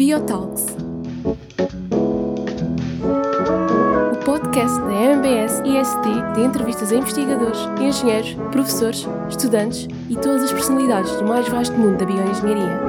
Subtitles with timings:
[0.00, 0.64] Biotalks.
[4.10, 10.52] O podcast da MBS IST de entrevistas a investigadores, engenheiros, professores, estudantes e todas as
[10.54, 12.80] personalidades do mais vasto mundo da bioengenharia.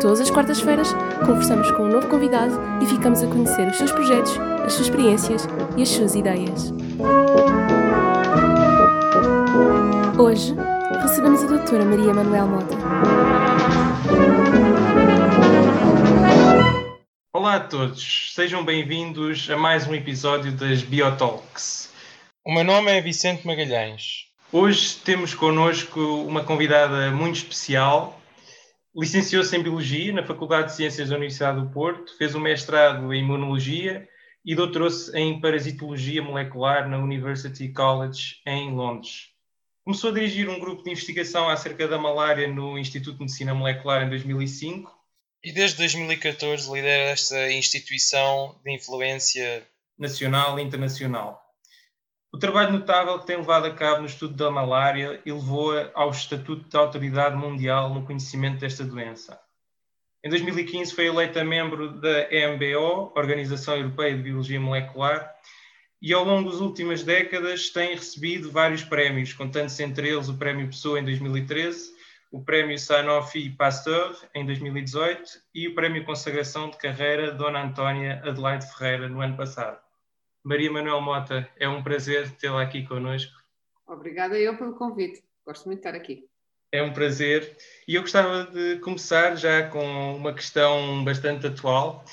[0.00, 0.94] Todas as quartas-feiras
[1.26, 5.46] conversamos com um novo convidado e ficamos a conhecer os seus projetos, as suas experiências
[5.76, 6.72] e as suas ideias.
[10.18, 10.54] Hoje
[11.02, 12.76] recebemos a doutora Maria Manuel Mota.
[17.32, 21.92] Olá a todos, sejam bem-vindos a mais um episódio das Biotalks.
[22.44, 24.26] O meu nome é Vicente Magalhães.
[24.52, 28.20] Hoje temos connosco uma convidada muito especial.
[28.94, 33.20] Licenciou-se em Biologia na Faculdade de Ciências da Universidade do Porto, fez um mestrado em
[33.20, 34.08] Imunologia
[34.44, 39.28] e doutorou-se em Parasitologia Molecular na University College em Londres.
[39.84, 44.02] Começou a dirigir um grupo de investigação acerca da malária no Instituto de Medicina Molecular
[44.02, 44.90] em 2005
[45.42, 49.66] E desde 2014 lidera esta instituição de influência.
[49.98, 51.42] nacional e internacional.
[52.32, 56.68] O trabalho notável que tem levado a cabo no estudo da malária elevou-a ao estatuto
[56.68, 59.38] de autoridade mundial no conhecimento desta doença.
[60.22, 65.34] Em 2015 foi eleita membro da EMBO, Organização Europeia de Biologia Molecular,
[66.02, 70.66] e ao longo das últimas décadas tem recebido vários prémios, contando-se entre eles o Prémio
[70.66, 71.94] Pessoa em 2013,
[72.30, 78.70] o Prémio Sanofi Pasteur em 2018 e o Prémio Consagração de Carreira Dona Antónia Adelaide
[78.72, 79.80] Ferreira no ano passado.
[80.44, 83.32] Maria Manuel Mota, é um prazer tê-la aqui connosco.
[83.86, 85.22] Obrigada eu pelo convite.
[85.46, 86.29] Gosto muito de estar aqui.
[86.72, 87.56] É um prazer.
[87.86, 92.04] E eu gostava de começar já com uma questão bastante atual,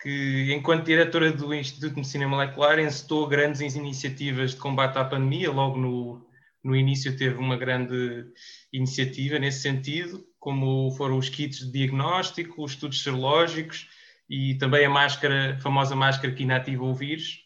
[0.00, 5.50] que enquanto diretora do Instituto de Medicina Molecular encetou grandes iniciativas de combate à pandemia,
[5.52, 6.26] logo no,
[6.64, 8.24] no início teve uma grande
[8.72, 13.86] iniciativa nesse sentido, como foram os kits de diagnóstico, os estudos serológicos
[14.30, 17.44] e também a máscara, a famosa máscara que inativa o vírus.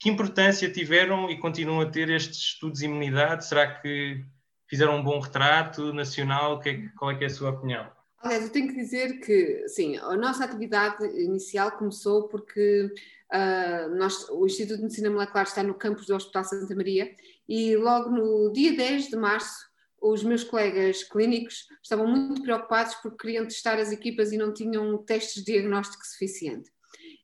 [0.00, 3.46] Que importância tiveram e continuam a ter estes estudos de imunidade?
[3.46, 4.24] Será que
[4.68, 6.60] fizeram um bom retrato nacional?
[6.60, 7.90] Que é- Qual é, que é a sua opinião?
[8.20, 12.92] Aliás, eu tenho que dizer que, sim, a nossa atividade inicial começou porque
[13.30, 17.14] ah, nós, o Instituto de Medicina Molecular está no campus do Hospital Santa Maria
[17.48, 19.68] e logo no dia 10 de março
[20.00, 24.96] os meus colegas clínicos estavam muito preocupados porque queriam testar as equipas e não tinham
[24.98, 26.70] testes de diagnóstico suficiente.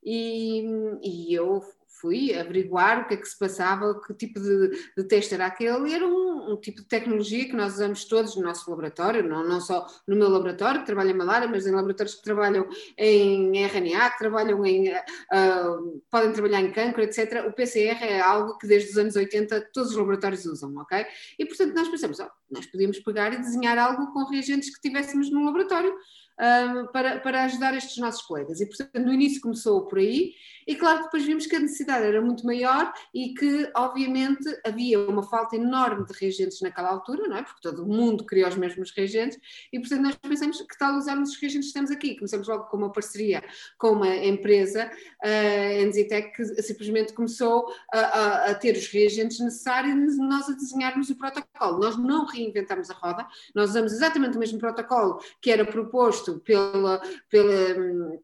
[0.04, 0.64] E,
[1.02, 1.62] e eu
[2.04, 5.88] fui averiguar o que é que se passava, que tipo de, de teste era aquele,
[5.88, 9.42] e era um, um tipo de tecnologia que nós usamos todos no nosso laboratório, não,
[9.42, 13.56] não só no meu laboratório, que trabalha em malária, mas em laboratórios que trabalham em
[13.64, 14.92] RNA, que trabalham em.
[15.32, 15.78] ah,
[16.10, 17.46] podem trabalhar em cancro, etc.
[17.48, 21.06] O PCR é algo que desde os anos 80 todos os laboratórios usam, ok?
[21.38, 25.30] E portanto nós pensamos, ó, nós podíamos pegar e desenhar algo com reagentes que tivéssemos
[25.30, 25.94] no laboratório.
[26.38, 28.60] Ah, para, para ajudar estes nossos colegas.
[28.60, 30.32] E, portanto, no início começou por aí,
[30.66, 35.22] e claro depois vimos que a necessidade era muito maior e que, obviamente, havia uma
[35.22, 37.42] falta enorme de reagentes naquela altura, não é?
[37.42, 39.38] Porque todo mundo queria os mesmos reagentes,
[39.72, 42.14] e portanto nós pensamos que tal usarmos os reagentes que temos aqui.
[42.16, 43.44] Começamos logo com uma parceria
[43.76, 44.90] com uma empresa,
[45.22, 50.52] a Enzitec, que simplesmente começou a, a- a ter os reagentes necessários e nós a
[50.54, 51.78] desenharmos o protocolo.
[51.78, 57.00] Nós não reinventamos a roda, nós usamos exatamente o mesmo protocolo que era proposto pela,
[57.28, 58.18] pela hum,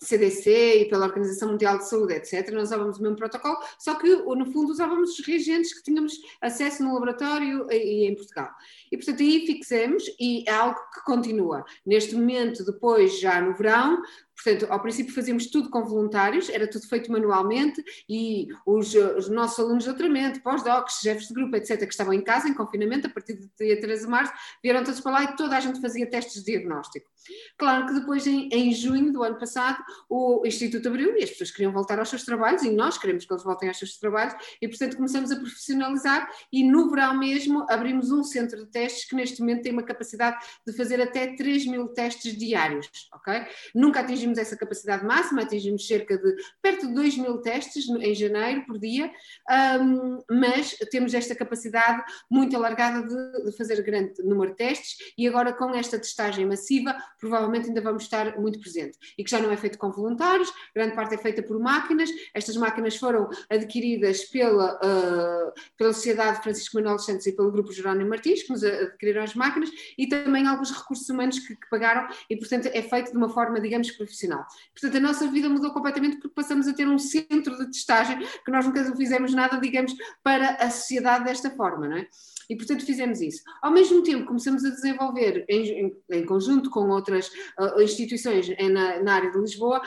[0.00, 2.50] CDC e pela Organização Mundial de Saúde, etc.
[2.52, 6.82] Nós usávamos o mesmo protocolo, só que no fundo usávamos os reagentes que tínhamos acesso
[6.82, 8.48] no laboratório e em Portugal.
[8.90, 11.64] E portanto aí fixamos e é algo que continua.
[11.84, 14.02] Neste momento, depois, já no verão,
[14.42, 19.58] Portanto, ao princípio fazíamos tudo com voluntários, era tudo feito manualmente e os, os nossos
[19.58, 23.10] alunos de doutoramento, pós-docs, chefes de grupo, etc., que estavam em casa, em confinamento, a
[23.10, 26.08] partir do dia 13 de março, vieram todos para lá e toda a gente fazia
[26.08, 27.10] testes de diagnóstico.
[27.58, 31.50] Claro que depois, em, em junho do ano passado, o Instituto abriu e as pessoas
[31.50, 34.68] queriam voltar aos seus trabalhos e nós queremos que eles voltem aos seus trabalhos e,
[34.68, 39.40] portanto, começamos a profissionalizar e no verão mesmo abrimos um centro de testes que neste
[39.40, 43.46] momento tem uma capacidade de fazer até 3 mil testes diários, ok?
[43.74, 48.64] Nunca atingimos essa capacidade máxima, atingimos cerca de perto de 2 mil testes em janeiro
[48.66, 49.10] por dia,
[49.48, 55.26] ahm, mas temos esta capacidade muito alargada de, de fazer grande número de testes e
[55.26, 58.98] agora com esta testagem massiva provavelmente ainda vamos estar muito presente.
[59.16, 62.56] E que já não é feito com voluntários, grande parte é feita por máquinas, estas
[62.56, 68.42] máquinas foram adquiridas pela, ah, pela Sociedade Francisco Manuel Santos e pelo Grupo Jerónimo Martins,
[68.42, 72.66] que nos adquiriram as máquinas, e também alguns recursos humanos que, que pagaram, e portanto
[72.66, 74.46] é feito de uma forma, digamos, profissional profissional.
[74.72, 78.50] Portanto, a nossa vida mudou completamente porque passamos a ter um centro de testagem que
[78.50, 82.06] nós nunca fizemos nada, digamos, para a sociedade desta forma, não é?
[82.50, 83.44] E, portanto, fizemos isso.
[83.62, 89.14] Ao mesmo tempo, começamos a desenvolver, em, em, conjunto com outras uh, instituições na, na,
[89.14, 89.80] área de Lisboa,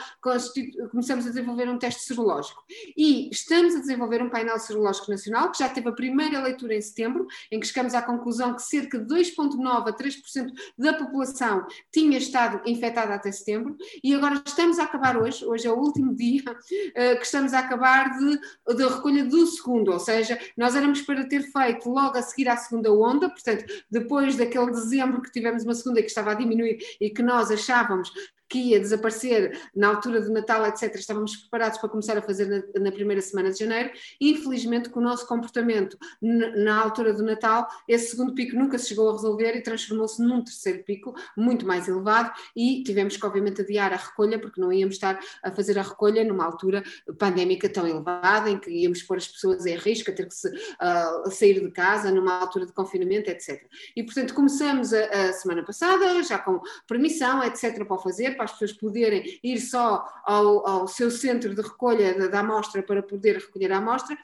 [0.90, 2.64] começamos a desenvolver um teste serológico.
[2.96, 6.80] E estamos a desenvolver um painel serológico nacional, que já teve a primeira leitura em
[6.80, 12.16] setembro, em que chegamos à conclusão que cerca de 2,9% a 3% da população tinha
[12.16, 16.42] estado infectada até setembro, e agora estamos a acabar hoje, hoje é o último dia,
[16.50, 18.38] uh, que estamos a acabar de,
[18.74, 22.53] de recolha do segundo, ou seja, nós éramos para ter feito logo a seguir à
[22.56, 27.10] segunda onda, portanto, depois daquele dezembro que tivemos uma segunda que estava a diminuir e
[27.10, 28.10] que nós achávamos
[28.54, 32.82] que ia desaparecer na altura do Natal, etc., estávamos preparados para começar a fazer na,
[32.82, 33.90] na primeira semana de janeiro.
[34.20, 39.08] Infelizmente, com o nosso comportamento na altura do Natal, esse segundo pico nunca se chegou
[39.08, 43.92] a resolver e transformou-se num terceiro pico, muito mais elevado, e tivemos que, obviamente, adiar
[43.92, 46.84] a recolha, porque não íamos estar a fazer a recolha numa altura
[47.18, 50.48] pandémica tão elevada, em que íamos pôr as pessoas em risco, a ter que se,
[50.48, 53.66] uh, sair de casa, numa altura de confinamento, etc.
[53.96, 58.43] E, portanto, começamos a, a semana passada, já com permissão, etc., para o fazer para
[58.44, 63.02] as pessoas poderem ir só ao, ao seu centro de recolha da, da amostra para
[63.02, 64.16] poder recolher a amostra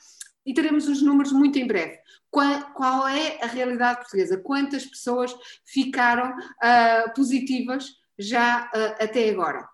[0.44, 1.98] e teremos os números muito em breve.
[2.30, 4.38] Qual, qual é a realidade portuguesa?
[4.38, 5.34] Quantas pessoas
[5.64, 7.88] ficaram uh, positivas
[8.18, 9.68] já uh, até agora?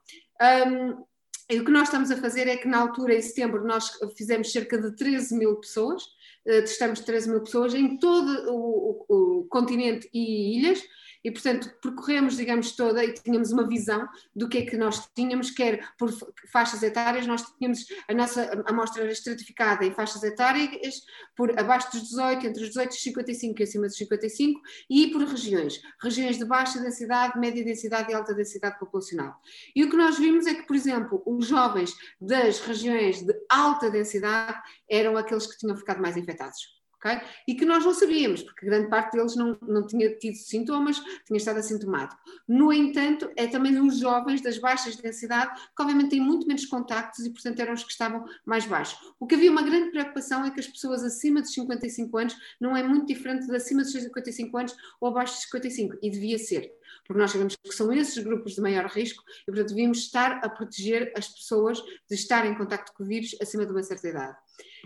[0.66, 1.04] Um,
[1.48, 4.76] o que nós estamos a fazer é que na altura, em setembro, nós fizemos cerca
[4.80, 10.08] de 13 mil pessoas, uh, testamos 13 mil pessoas em todo o, o, o continente
[10.12, 10.82] e ilhas,
[11.26, 15.50] e, portanto, percorremos, digamos, toda e tínhamos uma visão do que é que nós tínhamos,
[15.50, 16.08] quer por
[16.52, 21.02] faixas etárias, nós tínhamos a nossa amostra era estratificada em faixas etárias,
[21.36, 25.08] por abaixo dos 18, entre os 18 e os 55 e acima dos 55, e
[25.08, 29.34] por regiões, regiões de baixa densidade, média densidade e alta densidade populacional.
[29.74, 33.90] E o que nós vimos é que, por exemplo, os jovens das regiões de alta
[33.90, 36.75] densidade eram aqueles que tinham ficado mais infectados
[37.06, 37.20] Okay?
[37.46, 41.36] E que nós não sabíamos, porque grande parte deles não, não tinha tido sintomas, tinha
[41.36, 42.20] estado assintomático.
[42.48, 47.24] No entanto, é também os jovens das baixas densidade, que obviamente têm muito menos contactos
[47.24, 48.98] e, portanto, eram os que estavam mais baixos.
[49.20, 52.76] O que havia uma grande preocupação é que as pessoas acima dos 55 anos não
[52.76, 56.72] é muito diferente de acima dos 55 anos ou abaixo dos 55, e devia ser
[57.06, 60.48] porque nós sabemos que são esses grupos de maior risco e, portanto, devíamos estar a
[60.48, 64.36] proteger as pessoas de estar em contacto com o vírus acima de uma certa idade.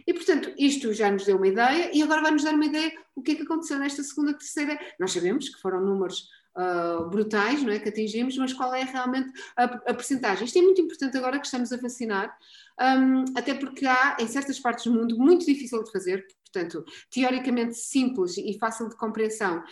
[0.07, 3.23] E, portanto, isto já nos deu uma ideia e agora vai-nos dar uma ideia o
[3.23, 4.79] que é que aconteceu nesta segunda, terceira.
[4.99, 9.33] Nós sabemos que foram números uh, brutais, não é, que atingimos, mas qual é realmente
[9.57, 10.45] a, a percentagem?
[10.45, 12.37] Isto é muito importante agora que estamos a vacinar,
[12.81, 17.75] um, até porque há, em certas partes do mundo, muito difícil de fazer, portanto, teoricamente
[17.75, 19.63] simples e fácil de compreensão.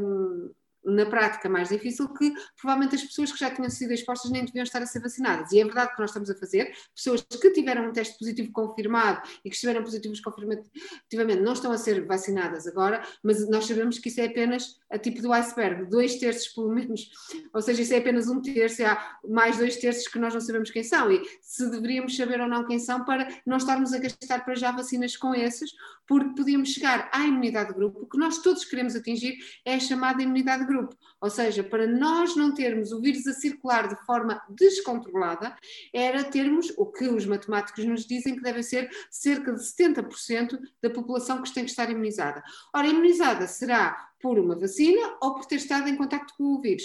[0.00, 0.50] Um,
[0.86, 4.62] na prática mais difícil que provavelmente as pessoas que já tinham sido expostas nem deviam
[4.62, 5.52] estar a ser vacinadas.
[5.52, 9.22] E é verdade que nós estamos a fazer, pessoas que tiveram um teste positivo confirmado
[9.44, 14.08] e que estiveram positivos confirmativamente não estão a ser vacinadas agora, mas nós sabemos que
[14.08, 17.10] isso é apenas a tipo do iceberg, dois terços pelo menos,
[17.52, 20.40] ou seja, isso é apenas um terço, e há mais dois terços que nós não
[20.40, 21.10] sabemos quem são.
[21.10, 24.70] E se deveríamos saber ou não quem são para não estarmos a gastar para já
[24.70, 25.70] vacinas com esses,
[26.06, 29.80] porque podíamos chegar à imunidade de grupo, o que nós todos queremos atingir é a
[29.80, 30.75] chamada imunidade de grupo,
[31.20, 35.56] ou seja, para nós não termos o vírus a circular de forma descontrolada,
[35.92, 40.90] era termos o que os matemáticos nos dizem que deve ser cerca de 70% da
[40.90, 42.42] população que tem que estar imunizada.
[42.74, 46.84] Ora, imunizada será por uma vacina ou por ter estado em contato com o vírus.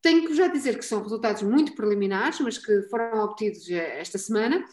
[0.00, 4.64] Tenho que já dizer que são resultados muito preliminares, mas que foram obtidos esta semana,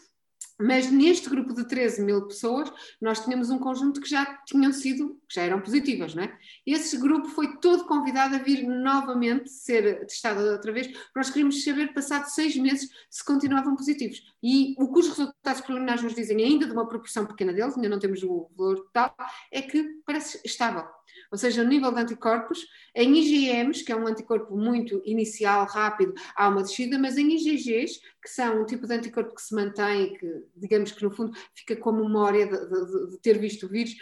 [0.58, 5.20] mas neste grupo de 13 mil pessoas, nós tínhamos um conjunto que já tinham sido,
[5.28, 6.38] que já eram positivas, não é?
[6.66, 11.92] Esse grupo foi todo convidado a vir novamente ser testado outra vez, nós queríamos saber,
[11.92, 14.22] passado seis meses, se continuavam positivos.
[14.42, 17.88] E o que os resultados preliminares nos dizem, ainda de uma proporção pequena deles, ainda
[17.88, 19.14] não temos o valor total,
[19.52, 20.86] é que parece estável
[21.30, 26.14] ou seja, o nível de anticorpos, em IgMs, que é um anticorpo muito inicial, rápido,
[26.36, 30.14] há uma descida, mas em IgGs, que são um tipo de anticorpo que se mantém,
[30.14, 33.68] que digamos que no fundo fica com a memória de, de, de ter visto o
[33.68, 33.96] vírus,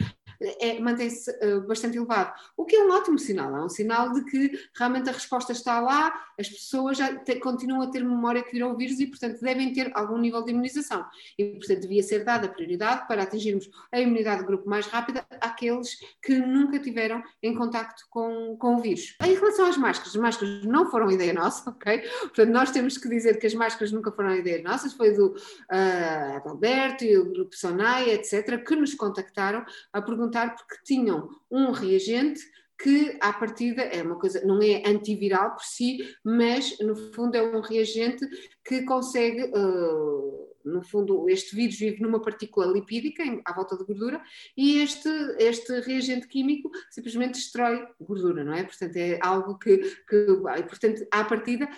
[0.60, 2.32] é, mantém-se uh, bastante elevado.
[2.56, 5.80] O que é um ótimo sinal, é um sinal de que realmente a resposta está
[5.80, 9.40] lá, as pessoas já te, continuam a ter memória que viram o vírus e, portanto,
[9.40, 11.04] devem ter algum nível de imunização.
[11.38, 15.96] E, portanto, devia ser dada prioridade para atingirmos a imunidade de grupo mais rápida àqueles
[16.22, 19.16] que nunca tiveram em contacto com, com o vírus.
[19.22, 21.98] Em relação às máscaras, as máscaras não foram ideia nossa, ok?
[22.20, 26.33] Portanto, nós temos que dizer que as máscaras nunca foram ideia nossa, foi do uh,
[26.36, 32.40] Alberto e o grupo Sonai, etc., que nos contactaram a perguntar porque tinham um reagente
[32.78, 37.42] que à partida é uma coisa, não é antiviral por si, mas no fundo é
[37.42, 38.26] um reagente
[38.64, 39.44] que consegue.
[39.44, 44.22] Uh, no fundo, este vírus vive numa partícula lipídica em, à volta da gordura
[44.56, 48.64] e este, este reagente químico simplesmente destrói gordura, não é?
[48.64, 49.76] Portanto, é algo que,
[50.08, 50.26] que
[50.66, 51.68] portanto, à partida,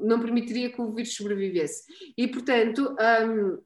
[0.00, 1.84] não permitiria que o vírus sobrevivesse.
[2.16, 3.58] E, portanto, um,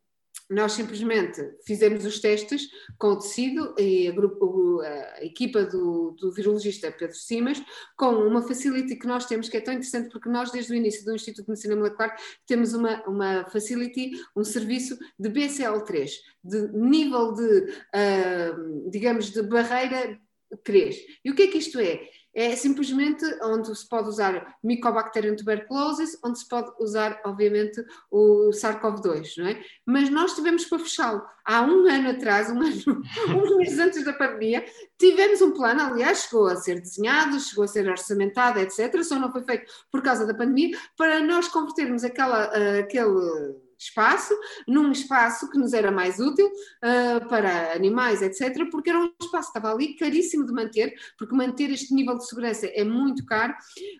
[0.50, 6.32] nós simplesmente fizemos os testes com o tecido e a, grupo, a equipa do, do,
[6.32, 7.62] virologista Pedro Simas,
[7.96, 11.04] com uma facility que nós temos, que é tão interessante porque nós, desde o início
[11.04, 12.16] do Instituto de Medicina Molecular,
[12.46, 16.10] temos uma, uma facility, um serviço de BCL3,
[16.42, 17.60] de nível de,
[17.94, 20.20] uh, digamos, de barreira
[20.64, 20.96] 3.
[21.24, 22.08] E o que é que isto é?
[22.34, 29.38] É simplesmente onde se pode usar Mycobacterium tuberculosis, onde se pode usar, obviamente, o SARS-CoV-2,
[29.38, 29.62] não é?
[29.84, 31.22] Mas nós tivemos para fechá-lo.
[31.44, 33.02] Há um ano atrás, um ano,
[33.42, 34.64] uns meses antes da pandemia,
[34.98, 39.32] tivemos um plano, aliás, chegou a ser desenhado, chegou a ser orçamentado, etc., só não
[39.32, 42.44] foi feito por causa da pandemia, para nós convertermos aquela,
[42.78, 44.34] aquele espaço,
[44.68, 49.52] num espaço que nos era mais útil uh, para animais, etc., porque era um espaço
[49.52, 53.54] que estava ali caríssimo de manter, porque manter este nível de segurança é muito caro,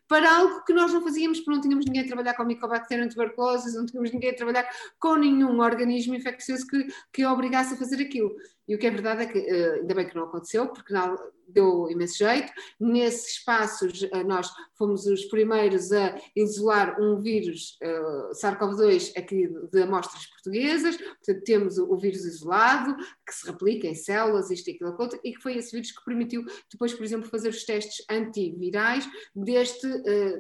[0.07, 3.75] para algo que nós não fazíamos, porque não tínhamos ninguém a trabalhar com Mycobacterium tuberculosis,
[3.75, 4.69] não tínhamos ninguém a trabalhar
[4.99, 8.35] com nenhum organismo infeccioso que, que obrigasse a fazer aquilo.
[8.69, 11.17] E o que é verdade é que, uh, ainda bem que não aconteceu, porque não,
[11.53, 12.53] deu imenso jeito.
[12.79, 19.83] Nesses espaços, uh, nós fomos os primeiros a isolar um vírus, uh, SARS-CoV-2, aqui de
[19.83, 24.91] amostras portuguesas, portanto, temos o, vírus isolado, que se replica em células, isto e aquilo,
[24.91, 29.07] aquilo, e que foi esse vírus que permitiu depois, por exemplo, fazer os testes antivirais
[29.35, 29.87] deste,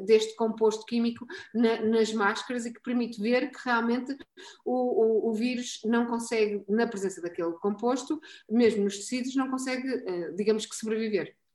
[0.07, 4.17] deste composto químico na, nas máscaras e que permite ver que realmente
[4.65, 9.89] o, o, o vírus não consegue, na presença daquele composto, mesmo nos tecidos, não consegue,
[9.89, 11.00] eh, digamos que, sobreviver.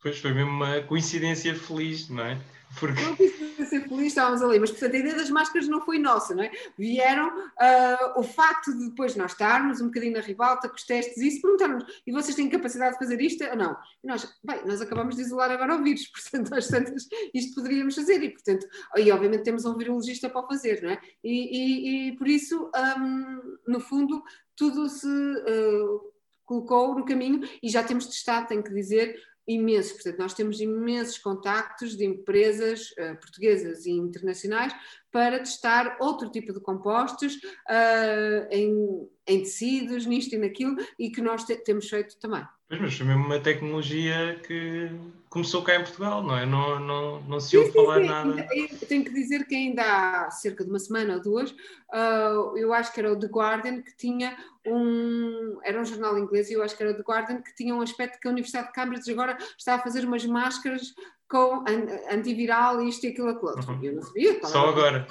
[0.01, 2.39] Pois foi mesmo uma coincidência feliz, não é?
[2.79, 3.01] Porque...
[3.01, 6.43] Uma coincidência feliz, estávamos ali, mas portanto a ideia das máscaras não foi nossa, não
[6.43, 6.51] é?
[6.77, 11.17] Vieram uh, o facto de depois nós estarmos um bocadinho na ribalta com os testes
[11.17, 13.77] e isso, perguntaram-nos, e vocês têm capacidade de fazer isto ou não?
[14.03, 17.95] E nós, bem, nós acabamos de isolar agora o vírus, portanto às tantas isto poderíamos
[17.95, 20.99] fazer e portanto, e obviamente temos um virologista para o fazer, não é?
[21.23, 24.21] E, e, e por isso, um, no fundo,
[24.55, 25.07] tudo se...
[25.07, 29.93] Uh, colocou no caminho e já temos testado, tenho que dizer, imensos.
[29.93, 34.73] Portanto, nós temos imensos contactos de empresas uh, portuguesas e internacionais
[35.11, 41.21] para testar outro tipo de compostos uh, em, em, tecidos, nisto e naquilo, e que
[41.21, 42.45] nós te temos feito também.
[42.67, 44.89] Pois, mas foi mesmo uma tecnologia que
[45.29, 46.45] começou cá em Portugal, não é?
[46.45, 48.47] Não, não, não se ouve falar sim, nada.
[48.87, 52.91] Tenho que dizer que ainda há cerca de uma semana ou duas, uh, eu acho
[52.91, 55.59] que era o The Guardian que tinha um.
[55.63, 57.81] Era um jornal inglês e eu acho que era o The Guardian que tinha um
[57.81, 60.93] aspecto que a Universidade de Cambridge agora está a fazer umas máscaras
[61.27, 61.63] com
[62.11, 63.71] antiviral, isto e aquilo, aquilo outro.
[63.71, 63.83] Uhum.
[63.83, 64.39] Eu não sabia.
[64.45, 65.07] Só agora.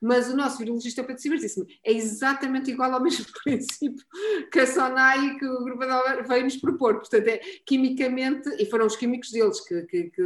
[0.00, 4.04] Mas o nosso virologista Pedro Simers disse-me é exatamente igual ao mesmo princípio
[4.52, 6.98] que a Sonai e que o Grupo da veio-nos propor.
[6.98, 10.22] Portanto, é quimicamente, e foram os químicos deles que, que, que,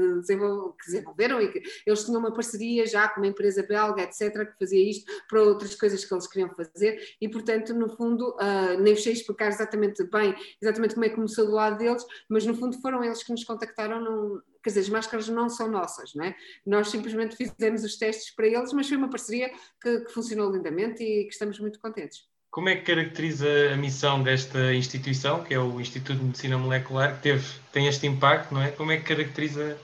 [0.87, 4.91] desenvolveram e que eles tinham uma parceria já com uma empresa belga, etc., que fazia
[4.91, 9.13] isto para outras coisas que eles queriam fazer e, portanto, no fundo, uh, nem sei
[9.13, 13.03] explicar exatamente bem, exatamente como é que começou do lado deles, mas no fundo foram
[13.03, 16.35] eles que nos contactaram num, quer dizer, as máscaras não são nossas, não é?
[16.67, 21.03] Nós simplesmente fizemos os testes para eles, mas foi uma parceria que, que funcionou lindamente
[21.03, 22.29] e que estamos muito contentes.
[22.51, 27.17] Como é que caracteriza a missão desta instituição, que é o Instituto de Medicina Molecular,
[27.17, 28.71] que teve, tem este impacto, não é?
[28.71, 29.79] Como é que caracteriza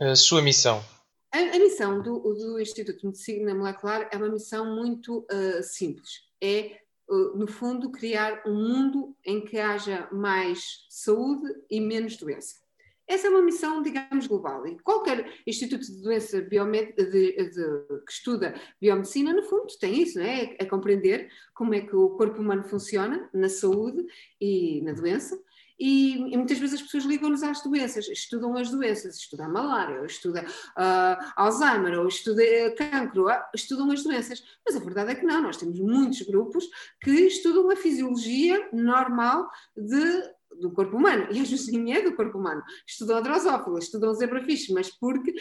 [0.00, 0.84] a sua missão?
[1.32, 6.20] A, a missão do, do, Instituto de Medicina Molecular é uma missão muito uh, simples.
[6.40, 12.64] É, no fundo, criar um mundo em que haja mais saúde e menos doença.
[13.06, 14.66] Essa é uma missão, digamos, global.
[14.66, 17.32] E qualquer instituto de doença de, de,
[18.06, 20.56] que estuda biomedicina, no fundo, tem isso, não é?
[20.58, 24.02] É compreender como é que o corpo humano funciona na saúde
[24.40, 25.38] e na doença.
[25.78, 30.00] E, e muitas vezes as pessoas ligam-nos às doenças, estudam as doenças, estudam a malária,
[30.00, 32.44] ou estudam uh, Alzheimer, ou estudam
[32.76, 34.42] cancro, uh, estudam as doenças.
[34.64, 36.68] Mas a verdade é que não, nós temos muitos grupos
[37.00, 42.38] que estudam a fisiologia normal de do corpo humano, e a Josinha é do corpo
[42.38, 42.62] humano.
[42.86, 45.34] Estudou a drosófila, estudou o zebrafish, mas porque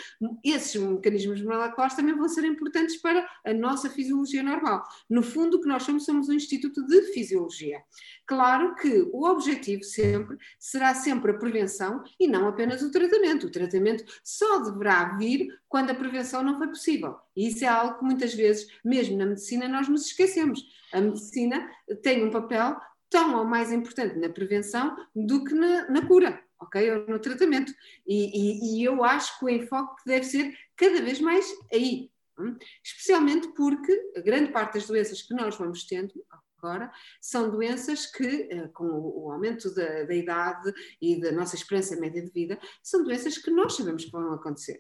[0.43, 4.84] esses mecanismos moleculares também vão ser importantes para a nossa fisiologia normal.
[5.10, 7.82] No fundo, o que nós somos, somos um instituto de fisiologia.
[8.25, 13.48] Claro que o objetivo sempre será sempre a prevenção e não apenas o tratamento.
[13.48, 17.15] O tratamento só deverá vir quando a prevenção não foi possível.
[17.36, 20.63] E isso é algo que muitas vezes, mesmo na medicina, nós nos esquecemos.
[20.93, 21.70] A medicina
[22.01, 22.77] tem um papel
[23.13, 26.91] tão ou mais importante na prevenção do que na, na cura ok?
[26.91, 27.74] Ou no tratamento.
[28.08, 32.10] E, e, e eu acho que o enfoque deve ser cada vez mais aí.
[32.39, 32.58] Hum?
[32.84, 36.13] Especialmente porque a grande parte das doenças que nós vamos tendo
[36.58, 36.91] agora
[37.22, 42.24] são doenças que, eh, com o aumento da, da idade e da nossa esperança média
[42.24, 44.79] de vida, são doenças que nós sabemos que vão acontecer.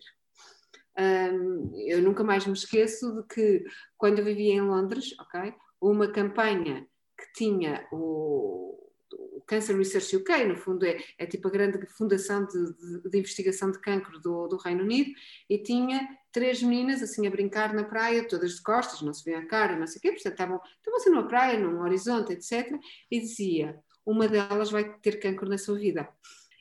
[0.97, 3.65] Um, eu nunca mais me esqueço de que,
[3.97, 8.77] quando eu vivia em Londres, ok, uma campanha que tinha o,
[9.13, 13.17] o Cancer Research UK, no fundo é, é tipo a grande fundação de, de, de
[13.17, 15.11] investigação de cancro do, do, Reino Unido,
[15.49, 19.35] e tinha três meninas assim a brincar na praia, todas de costas, não se vê
[19.35, 22.71] a cara, não sei o quê, portanto estavam, estavam assim numa praia, num horizonte, etc.
[23.09, 26.09] E dizia: uma delas vai ter cancro na sua vida.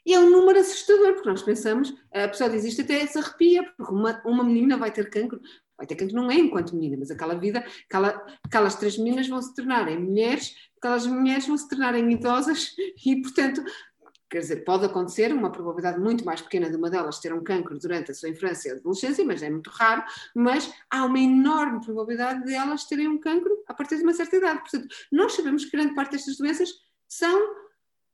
[0.05, 3.63] E é um número assustador, porque nós pensamos, a pessoa diz isto até se arrepia,
[3.77, 5.41] porque uma, uma menina vai ter cancro,
[5.87, 9.99] cancro não é enquanto menina, mas aquela vida, aquela, aquelas três meninas vão se tornarem
[9.99, 12.75] mulheres, aquelas mulheres vão se tornarem idosas
[13.05, 13.63] e, portanto,
[14.33, 17.79] quer dizer, pode acontecer, uma probabilidade muito mais pequena de uma delas ter um cancro
[17.79, 20.03] durante a sua infância e adolescência, mas é muito raro,
[20.35, 24.37] mas há uma enorme probabilidade de elas terem um cancro a partir de uma certa
[24.37, 24.61] idade.
[24.61, 26.71] Portanto, nós sabemos que grande parte destas doenças
[27.07, 27.63] são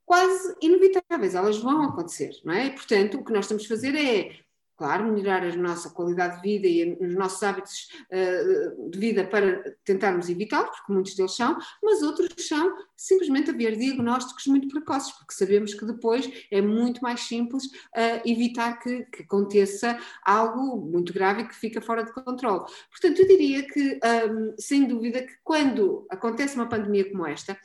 [0.04, 2.66] quase inevitáveis, elas vão acontecer, não é?
[2.66, 4.40] E, portanto, o que nós temos de fazer é,
[4.78, 9.74] claro, melhorar a nossa qualidade de vida e os nossos hábitos uh, de vida para
[9.84, 15.34] tentarmos evitá-los, porque muitos deles são, mas outros são simplesmente haver diagnósticos muito precoces, porque
[15.34, 21.48] sabemos que depois é muito mais simples uh, evitar que, que, aconteça algo muito grave
[21.48, 22.64] que fica fora de controle.
[22.88, 23.98] Portanto, eu diria que,
[24.30, 27.58] um, sem dúvida, que quando acontece uma pandemia como esta,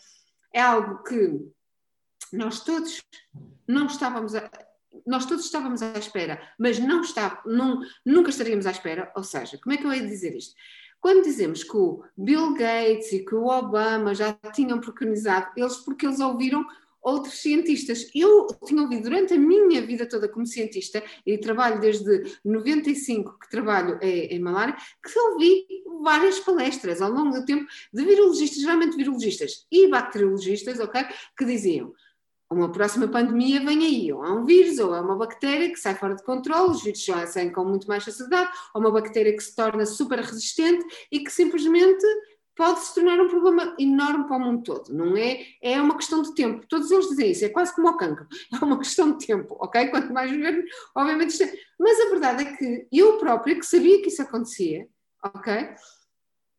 [0.52, 1.40] é algo que
[2.32, 3.04] nós todos
[3.68, 4.50] não estávamos a,
[5.06, 9.12] nós todos estávamos à espera, mas não está, não, nunca estaríamos à espera.
[9.16, 10.56] Ou seja, como é que eu ia dizer isto?
[11.00, 16.06] Quando dizemos que o Bill Gates e que o Obama já tinham preconizado, eles porque
[16.06, 16.66] eles ouviram
[17.04, 18.10] outros cientistas.
[18.16, 23.50] Eu tinha ouvido durante a minha vida toda como cientista, e trabalho desde 95 que
[23.50, 25.66] trabalho em, em malária, que ouvi
[26.02, 31.06] várias palestras ao longo do tempo de virologistas, geralmente virologistas e bacteriologistas, ok,
[31.38, 31.94] que diziam
[32.54, 35.96] uma próxima pandemia vem aí, ou há um vírus, ou é uma bactéria que sai
[35.96, 39.44] fora de controle, os vírus já saem com muito mais facilidade, ou uma bactéria que
[39.44, 42.06] se torna super resistente e que simplesmente
[42.56, 45.40] pode se tornar um problema enorme para o mundo todo, não é?
[45.62, 46.66] É uma questão de tempo.
[46.68, 49.88] Todos eles dizem isso, é quase como o cancro, é uma questão de tempo, ok?
[49.88, 50.64] Quanto mais viver,
[50.96, 51.54] obviamente é...
[51.80, 54.88] Mas a verdade é que eu própria, que sabia que isso acontecia,
[55.24, 55.70] ok?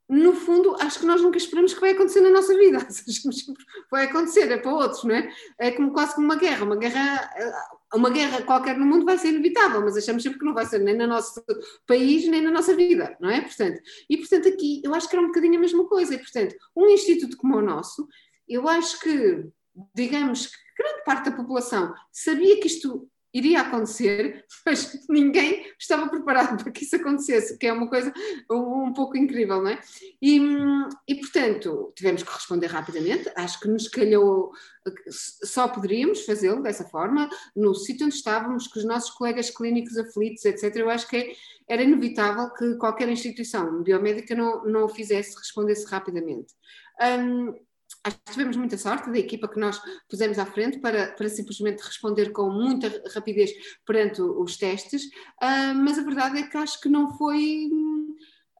[0.09, 2.79] No fundo, acho que nós nunca esperamos que vai acontecer na nossa vida.
[3.91, 5.33] vai acontecer, é para outros, não é?
[5.59, 6.65] É como quase como uma guerra.
[6.65, 7.53] Uma guerra, eh,
[7.95, 10.81] uma guerra qualquer no mundo vai ser inevitável, mas achamos sempre que não vai ser
[10.81, 11.43] nem no nosso
[11.87, 13.41] país, nem na nossa vida, não é?
[13.41, 16.15] Portanto, e portanto aqui eu acho que era um bocadinho a mesma coisa.
[16.15, 18.07] E portanto, um instituto como o nosso,
[18.47, 19.47] eu acho que,
[19.95, 26.63] digamos que grande parte da população sabia que isto iria acontecer, mas ninguém estava preparado
[26.63, 28.13] para que isso acontecesse, que é uma coisa
[28.49, 29.81] um, pouco incrível, não é?
[30.23, 30.41] E,
[31.09, 34.53] e, portanto, tivemos que responder rapidamente, acho que nos calhou,
[35.11, 40.45] só poderíamos fazê-lo dessa forma, no sítio onde estávamos, com os nossos colegas clínicos aflitos,
[40.45, 40.77] etc.
[40.77, 41.35] Eu acho que
[41.69, 46.55] era inevitável que qualquer instituição biomédica não, não o fizesse, respondesse rapidamente.
[47.01, 47.55] Um,
[48.05, 51.83] acho que tivemos muita sorte da equipa que nós pusemos à frente para, para simplesmente
[51.83, 53.51] responder com muita rapidez
[53.87, 55.05] perante os testes,
[55.43, 57.71] uh, mas a verdade é que acho que não foi.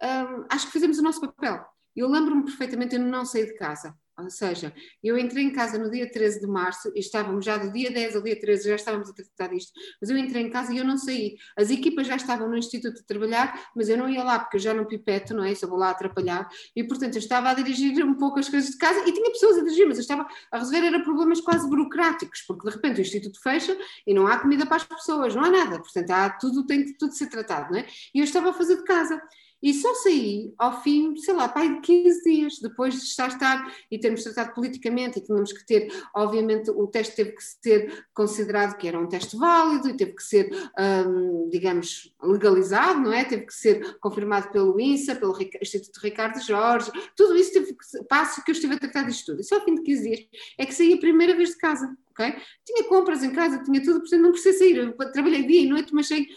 [0.03, 1.65] Uh, acho que fizemos o nosso papel.
[1.95, 3.95] Eu lembro-me perfeitamente, eu não saí de casa.
[4.17, 4.73] Ou seja,
[5.03, 8.15] eu entrei em casa no dia 13 de março e estávamos já do dia 10
[8.15, 10.85] ao dia 13, já estávamos a tratar disto, mas eu entrei em casa e eu
[10.85, 11.37] não saí.
[11.57, 14.61] As equipas já estavam no Instituto a trabalhar, mas eu não ia lá porque eu
[14.61, 15.53] já não pipeto, não é?
[15.55, 16.49] Só vou lá atrapalhar.
[16.77, 19.59] E portanto eu estava a dirigir um pouco as coisas de casa e tinha pessoas
[19.59, 23.03] a dirigir, mas eu estava a resolver era problemas quase burocráticos, porque de repente o
[23.03, 25.81] Instituto fecha e não há comida para as pessoas, não há nada.
[25.81, 27.87] Portanto, há tudo, tem que tudo ser tratado, não é?
[28.15, 29.21] E eu estava a fazer de casa.
[29.65, 33.75] E só saí ao fim, sei lá, pai de 15 dias, depois de estar, estar
[33.91, 38.77] e termos tratado politicamente, e tínhamos que ter, obviamente, o teste teve que ser considerado
[38.77, 43.25] que era um teste válido e teve que ser, hum, digamos, legalizado, não é?
[43.25, 48.45] Teve que ser confirmado pelo INSA, pelo Instituto Ricardo Jorge, tudo isso teve que passo
[48.45, 49.41] que eu estive a tratar disto tudo.
[49.41, 51.97] E só ao fim de 15 dias é que saí a primeira vez de casa,
[52.11, 52.35] ok?
[52.67, 54.77] Tinha compras em casa, tinha tudo, portanto não precisei sair.
[54.77, 56.29] Eu trabalhei dia e noite, mas cheguei.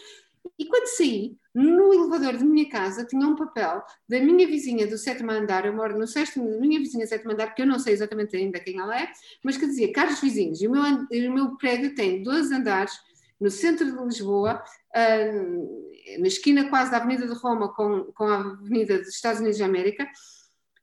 [0.58, 4.96] E quando saí, no elevador da minha casa tinha um papel da minha vizinha do
[4.96, 7.80] sétimo andar, eu moro no sexto, da minha vizinha do sétimo andar, que eu não
[7.80, 9.10] sei exatamente ainda quem ela é,
[9.42, 12.92] mas que dizia, caros vizinhos, o meu, o meu prédio tem dois andares
[13.40, 14.62] no centro de Lisboa,
[14.94, 19.58] uh, na esquina quase da Avenida de Roma com, com a Avenida dos Estados Unidos
[19.58, 20.08] da América,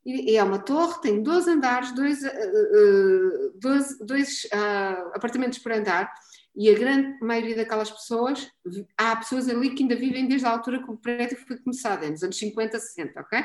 [0.06, 6.14] e, é uma torre, tem dois andares, dois, uh, dois, dois uh, apartamentos por andar,
[6.56, 8.50] E a grande maioria daquelas pessoas,
[8.98, 12.24] há pessoas ali que ainda vivem desde a altura que o prédio foi começado, nos
[12.24, 13.44] anos 50, 60, ok?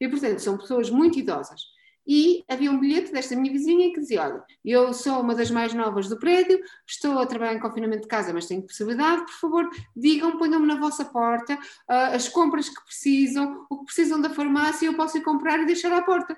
[0.00, 1.60] E, portanto, são pessoas muito idosas.
[2.06, 5.72] E havia um bilhete desta minha vizinha que dizia: Olha, eu sou uma das mais
[5.72, 9.70] novas do prédio, estou a trabalhar em confinamento de casa, mas tenho possibilidade, por favor,
[9.96, 14.86] digam, ponham-me na vossa porta uh, as compras que precisam, o que precisam da farmácia,
[14.86, 16.36] eu posso ir comprar e deixar à porta.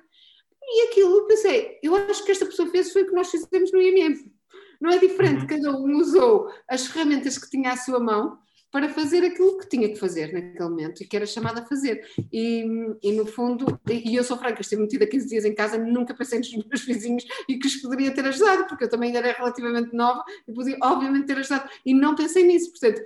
[0.62, 3.80] E aquilo, pensei, eu acho que esta pessoa fez foi o que nós fizemos no
[3.80, 4.35] IMM.
[4.80, 5.46] Não é diferente, uhum.
[5.46, 8.38] cada um usou as ferramentas que tinha à sua mão
[8.70, 12.06] para fazer aquilo que tinha que fazer naquele momento e que era chamado a fazer.
[12.32, 12.62] E,
[13.02, 16.40] e no fundo, e eu sou franca, estive metida 15 dias em casa, nunca pensei
[16.40, 20.22] nos meus vizinhos e que os poderia ter ajudado, porque eu também era relativamente nova
[20.46, 21.70] e podia, obviamente, ter ajudado.
[21.86, 23.00] E não pensei nisso, portanto,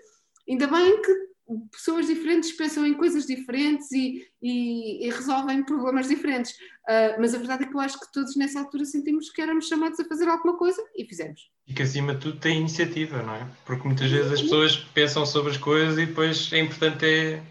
[0.48, 1.30] ainda bem que
[1.70, 6.52] pessoas diferentes pensam em coisas diferentes e, e, e resolvem problemas diferentes.
[6.52, 9.66] Uh, mas a verdade é que eu acho que todos nessa altura sentimos que éramos
[9.66, 11.50] chamados a fazer alguma coisa e fizemos.
[11.66, 13.48] E que acima de tudo tem iniciativa, não é?
[13.64, 17.42] Porque muitas vezes as pessoas pensam sobre as coisas e depois é importante é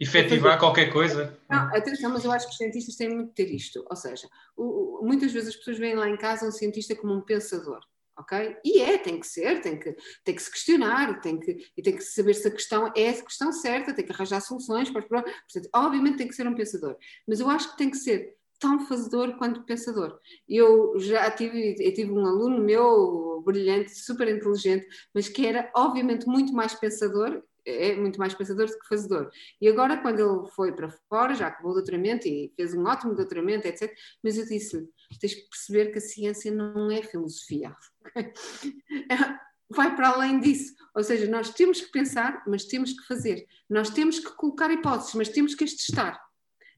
[0.00, 1.36] efetivar qualquer coisa.
[1.50, 3.84] Não, atenção, mas eu acho que os cientistas têm muito de ter isto.
[3.88, 7.20] Ou seja, o, muitas vezes as pessoas veem lá em casa um cientista como um
[7.20, 7.80] pensador
[8.18, 8.56] ok?
[8.64, 11.96] E é, tem que ser, tem que, tem que se questionar, tem que, e tem
[11.96, 15.06] que saber se a questão é a questão certa, tem que arranjar soluções para os
[15.06, 15.38] problemas.
[15.40, 18.80] Portanto, obviamente tem que ser um pensador, mas eu acho que tem que ser tão
[18.86, 20.18] fazedor quanto pensador.
[20.48, 26.26] Eu já tive, eu tive um aluno meu brilhante, super inteligente, mas que era obviamente
[26.26, 29.30] muito mais pensador, é muito mais pensador do que fazedor.
[29.60, 33.14] E agora, quando ele foi para fora, já acabou o doutoramento e fez um ótimo
[33.14, 34.88] doutoramento, etc., mas eu disse-lhe:
[35.20, 37.76] tens que perceber que a ciência não é filosofia.
[39.70, 40.74] Vai para além disso.
[40.94, 43.46] Ou seja, nós temos que pensar, mas temos que fazer.
[43.68, 46.18] Nós temos que colocar hipóteses, mas temos que as testar.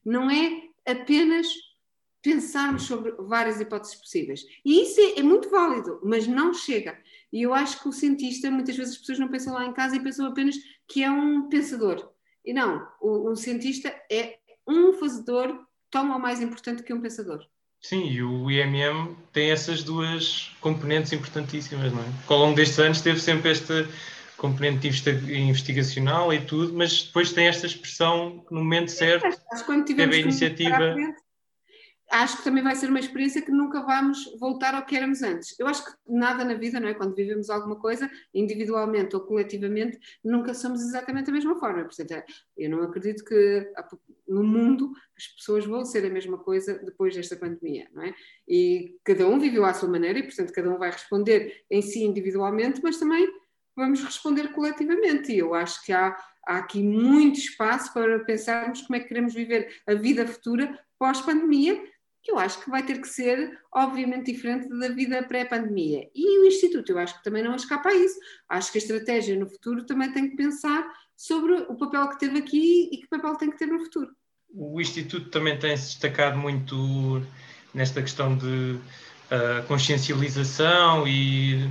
[0.03, 1.47] Não é apenas
[2.21, 4.45] pensarmos sobre várias hipóteses possíveis.
[4.63, 6.99] E isso é, é, muito válido, mas não chega.
[7.31, 9.95] E eu acho que o cientista, muitas vezes as pessoas não pensam lá em casa
[9.95, 10.55] e pensam apenas
[10.87, 12.11] que é um pensador.
[12.45, 17.45] E não, o, um cientista é um fazedor tão ou mais importante que um pensador.
[17.81, 22.05] Sim, e o IMM tem essas duas componentes importantíssimas, não é?
[22.27, 23.87] Ao longo destes anos teve sempre esta
[24.37, 30.03] componente investigacional e tudo, mas depois tem esta expressão no momento certo, que quando teve
[30.03, 30.95] a iniciativa
[32.11, 35.57] acho que também vai ser uma experiência que nunca vamos voltar ao que éramos antes.
[35.57, 36.93] Eu acho que nada na vida, não é?
[36.93, 41.85] Quando vivemos alguma coisa, individualmente ou coletivamente, nunca somos exatamente da mesma forma.
[41.85, 42.23] Portanto,
[42.57, 43.71] eu não acredito que
[44.27, 48.13] no mundo as pessoas vão ser a mesma coisa depois desta pandemia, não é?
[48.47, 52.03] E cada um viveu à sua maneira e, portanto, cada um vai responder em si
[52.03, 53.25] individualmente, mas também
[53.73, 55.31] vamos responder coletivamente.
[55.31, 59.33] E eu acho que há, há aqui muito espaço para pensarmos como é que queremos
[59.33, 61.81] viver a vida futura pós-pandemia
[62.23, 66.07] que eu acho que vai ter que ser, obviamente, diferente da vida pré-pandemia.
[66.13, 68.19] E o Instituto, eu acho que também não escapa a isso.
[68.47, 72.39] Acho que a estratégia no futuro também tem que pensar sobre o papel que teve
[72.39, 74.11] aqui e que papel tem que ter no futuro.
[74.53, 77.25] O Instituto também tem se destacado muito
[77.73, 81.63] nesta questão de uh, consciencialização e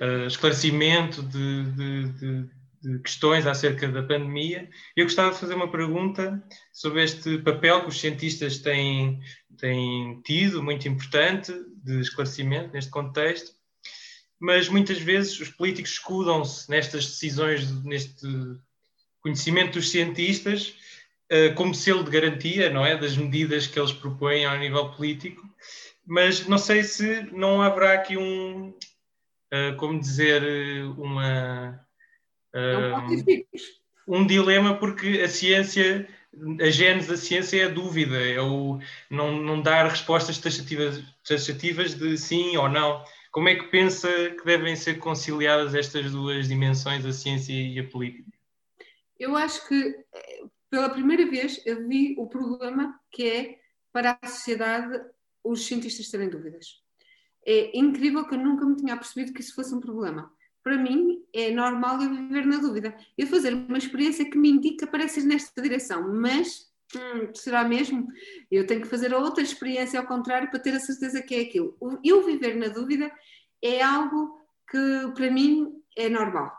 [0.00, 2.50] uh, esclarecimento de, de, de
[2.84, 4.68] de questões acerca da pandemia.
[4.94, 9.20] Eu gostava de fazer uma pergunta sobre este papel que os cientistas têm,
[9.56, 13.52] têm tido, muito importante, de esclarecimento neste contexto,
[14.38, 18.28] mas muitas vezes os políticos escudam-se nestas decisões, neste
[19.22, 20.76] conhecimento dos cientistas,
[21.30, 22.98] eh, como selo de garantia, não é?
[22.98, 25.42] Das medidas que eles propõem ao nível político,
[26.06, 28.74] mas não sei se não haverá aqui um,
[29.50, 30.42] eh, como dizer,
[30.98, 31.83] uma
[34.06, 36.08] um dilema porque a ciência,
[36.60, 38.78] a gênese da ciência é a dúvida, é o
[39.10, 43.04] não, não dar respostas taxativas, taxativas de sim ou não.
[43.32, 47.88] Como é que pensa que devem ser conciliadas estas duas dimensões, a ciência e a
[47.88, 48.30] política?
[49.18, 50.04] Eu acho que
[50.70, 53.58] pela primeira vez eu vi o problema que é
[53.92, 55.00] para a sociedade
[55.42, 56.82] os cientistas terem dúvidas.
[57.46, 60.32] É incrível que eu nunca me tinha percebido que isso fosse um problema
[60.64, 62.96] para mim é normal eu viver na dúvida.
[63.16, 68.08] Eu fazer uma experiência que me indica para ir nesta direção, mas hum, será mesmo?
[68.50, 71.76] Eu tenho que fazer outra experiência ao contrário para ter a certeza que é aquilo.
[72.02, 73.12] Eu viver na dúvida
[73.62, 76.50] é algo que para mim é normal,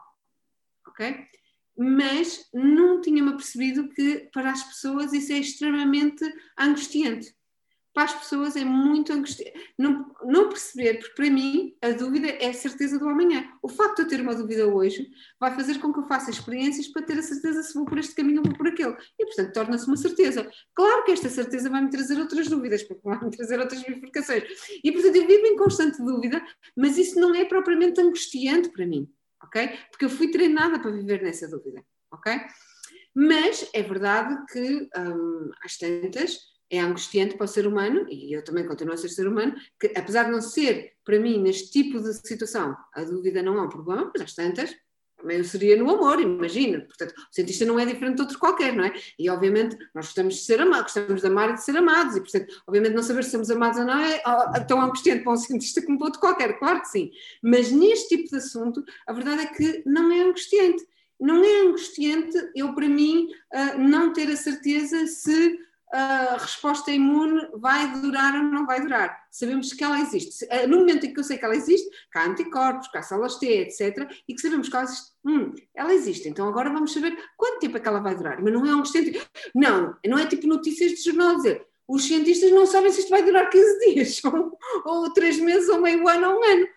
[0.88, 1.26] ok?
[1.76, 6.24] Mas não tinha-me percebido que para as pessoas isso é extremamente
[6.58, 7.36] angustiante
[7.96, 9.54] para as pessoas é muito angustiante.
[9.80, 13.50] Não, não perceber, porque para mim a dúvida é a certeza do amanhã.
[13.62, 16.90] O facto de eu ter uma dúvida hoje vai fazer com que eu faça experiências
[16.90, 18.98] para ter a certeza se vou por este caminho ou vou por aquele.
[19.18, 20.52] E, portanto, torna-se uma certeza.
[20.74, 24.44] Claro que esta certeza vai-me trazer outras dúvidas, porque vai-me trazer outras bifurcações.
[24.84, 29.10] E, portanto, eu vivo em constante dúvida, mas isso não é propriamente angustiante para mim.
[29.42, 29.70] ok?
[29.90, 31.82] Porque eu fui treinada para viver nessa dúvida,
[32.12, 32.42] ok?
[33.16, 38.44] Mas é verdade que hum, às tantas é angustiante para o ser humano, e eu
[38.44, 42.00] também continuo a ser ser humano, que apesar de não ser, para mim, neste tipo
[42.02, 44.76] de situação, a dúvida não é um problema, mas às tantas,
[45.26, 46.82] também seria no amor, imagina.
[46.82, 48.94] Portanto, o cientista não é diferente de outro qualquer, não é?
[49.18, 52.20] E obviamente nós gostamos de ser amados, gostamos de amar e de ser amados, e
[52.20, 54.22] portanto, obviamente não saber se somos amados ou não é
[54.68, 57.12] tão angustiante para um cientista como para outro qualquer, claro que sim.
[57.42, 60.86] Mas neste tipo de assunto, a verdade é que não é angustiante.
[61.20, 65.58] Não é angustiante eu, para mim, ah, não ter a certeza se
[65.92, 69.18] a resposta imune vai durar ou não vai durar.
[69.32, 70.46] Sabemos que ela existe.
[70.50, 73.38] Eh, no momento em que eu sei que ela existe, há anticorpos, que há células
[73.38, 76.30] T, etc., e que sabemos que ela existe, hum, ela existe.
[76.30, 78.42] Então agora vamos saber quanto tempo é que ela vai durar.
[78.42, 78.84] Mas não é um.
[79.54, 83.24] Não, não é tipo notícias de jornal dizer os cientistas não sabem se isto vai
[83.24, 86.68] durar 15 dias, ou, ou 3 meses, ou meio ano, ou um ano.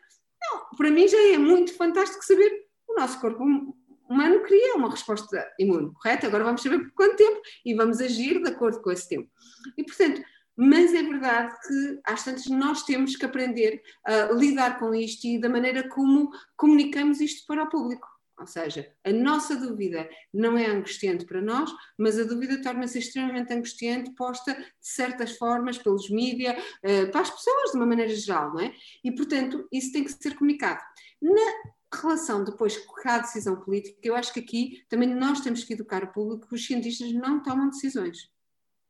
[0.40, 3.74] Não, para mim já é muito fantástico saber o nosso corpo
[4.08, 6.26] humano cria uma resposta imune, correto?
[6.26, 9.30] Agora vamos saber por quanto tempo e vamos agir de acordo com esse tempo.
[9.76, 10.22] E, portanto,
[10.56, 15.40] mas é verdade que às tantas nós temos que aprender a lidar com isto e
[15.40, 18.08] da maneira como comunicamos isto para o público.
[18.38, 23.52] Ou seja, a nossa dúvida não é angustiante para nós, mas a dúvida torna-se extremamente
[23.52, 28.52] angustiante, posta de certas formas pelos mídias, eh, para as pessoas de uma maneira geral,
[28.52, 28.72] não é?
[29.02, 30.80] E, portanto, isso tem que ser comunicado.
[31.20, 31.52] Na
[31.92, 36.04] relação depois com a decisão política, eu acho que aqui também nós temos que educar
[36.04, 38.30] o público que os cientistas não tomam decisões.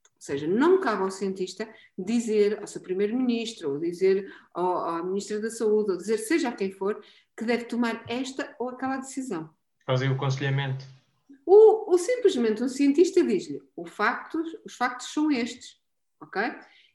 [0.05, 5.41] Ou seja, não cabe ao cientista dizer ao seu primeiro-ministro, ou dizer ao, à ministra
[5.41, 7.01] da Saúde, ou dizer seja quem for,
[7.37, 9.49] que deve tomar esta ou aquela decisão.
[9.87, 10.85] Fazer o aconselhamento.
[11.47, 15.81] O, ou simplesmente um cientista diz-lhe factos, os factos são estes,
[16.21, 16.43] ok?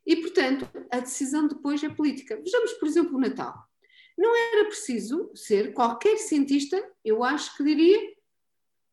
[0.05, 2.35] E, portanto, a decisão depois é política.
[2.35, 3.67] Vejamos, por exemplo, o Natal.
[4.17, 8.13] Não era preciso ser qualquer cientista, eu acho que diria,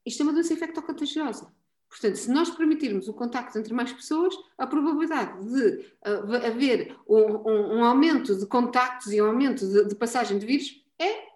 [0.04, 1.52] isto é uma doença infectocontagiosa.
[1.90, 7.18] Portanto, se nós permitirmos o contacto entre mais pessoas, a probabilidade de uh, haver um,
[7.18, 11.30] um, um, aumento de contactos e um aumento de, de, passagem de vírus é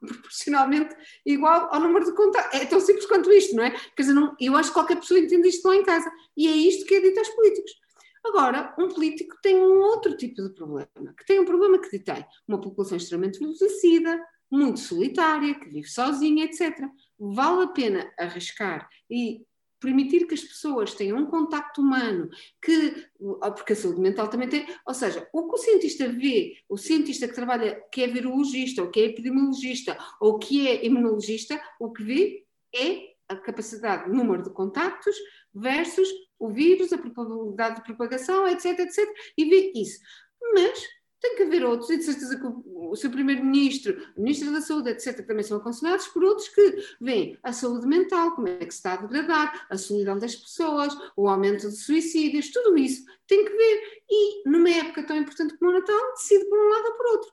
[0.00, 2.58] proporcionalmente igual ao número de contactos.
[2.58, 3.70] É tão simples quanto isto, não é?
[3.94, 6.10] Quer dizer, não, eu acho que qualquer pessoa entende isto lá em casa.
[6.34, 7.72] E é isto que é dito aos políticos.
[8.24, 12.24] Agora, um político tem um outro tipo de problema, que tem um problema que tem
[12.46, 16.76] uma população extremamente envelhecida, muito solitária, que vive sozinha, etc.
[17.18, 19.46] Vale a pena arriscar e
[19.80, 22.28] permitir que as pessoas tenham um contacto humano,
[22.62, 23.08] que,
[23.56, 27.26] porque a saúde mental também tem, ou seja, o que o cientista vê, o cientista
[27.26, 32.04] que trabalha, que é virologista, ou que é epidemiologista, ou que é imunologista, o que
[32.04, 35.16] vê é a capacidade, número de contactos
[35.54, 36.08] versus
[36.40, 40.00] o vírus, a probabilidade de propagação, etc, etc, e vê isso.
[40.54, 40.88] Mas
[41.20, 44.88] tem que haver outros, e de certeza que o, seu primeiro-ministro, o ministro da Saúde,
[44.88, 48.78] etc., também são aconselhados por outros que veem a saúde mental, como é que se
[48.78, 53.52] está a degradar, a solidão das pessoas, o aumento de suicídios, tudo isso tem que
[53.52, 54.02] ver.
[54.08, 57.32] E numa época tão importante como o Natal, decide por um lado ou por outro.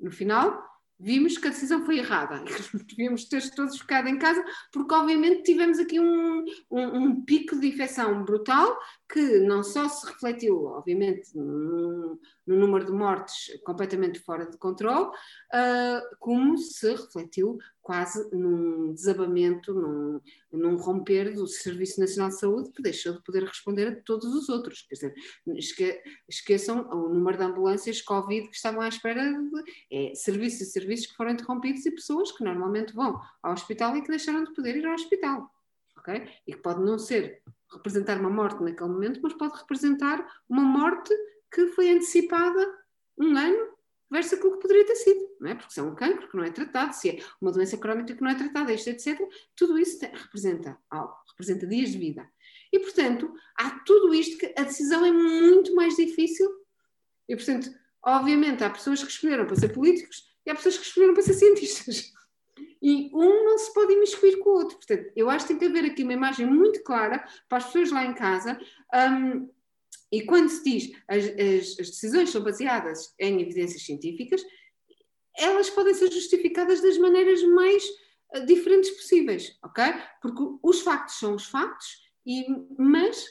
[0.00, 2.42] No final, vimos que a decisão foi errada.
[2.88, 7.68] Devíamos ter todos ficado em casa, porque obviamente tivemos aqui um, um, um, pico de
[7.68, 8.78] infecção brutal
[9.08, 15.06] que não só se refletiu, obviamente, no, no número de mortes completamente fora de controle,
[15.06, 20.20] uh, como se refletiu quase num desabamento, num,
[20.50, 24.48] num, romper do Serviço Nacional de Saúde, que deixou de poder responder a todos os
[24.48, 24.86] outros.
[24.88, 25.14] Quer dizer,
[25.54, 30.72] esque, esqueçam o número de ambulâncias Covid que estavam à espera de é, serviços e
[30.72, 34.54] serviços que foram interrompidos e pessoas que normalmente vão ao hospital e que deixaram de
[34.54, 35.50] poder ir ao hospital.
[35.98, 36.26] Okay?
[36.46, 41.14] E que pode não ser representar uma morte naquele momento, mas pode representar uma morte
[41.52, 42.66] que foi antecipada
[43.18, 43.73] um ano
[44.10, 45.54] versus aquilo que poderia ter sido, não é?
[45.54, 48.22] Porque se é um cancro que não é tratado, se é uma doença crónica que
[48.22, 49.18] não é tratada, isto, etc.,
[49.56, 52.28] tudo isso representa algo, representa dias de vida.
[52.72, 56.48] E, portanto, há tudo isto que a decisão é muito mais difícil.
[57.28, 57.70] E, portanto,
[58.02, 61.34] obviamente, há pessoas que escolheram para ser políticos e há pessoas que escolheram para ser
[61.34, 62.12] cientistas.
[62.82, 64.76] E um não se pode imiscuir com o outro.
[64.76, 67.90] Portanto, eu acho que tem que haver aqui uma imagem muito clara para as pessoas
[67.90, 68.60] lá em casa.
[68.92, 69.48] Um,
[70.14, 74.44] e quando se diz as, as, as decisões são baseadas em evidências científicas,
[75.36, 77.82] elas podem ser justificadas das maneiras mais
[78.36, 79.84] uh, diferentes possíveis, ok?
[80.22, 82.46] Porque os factos são os factos, e,
[82.78, 83.26] mas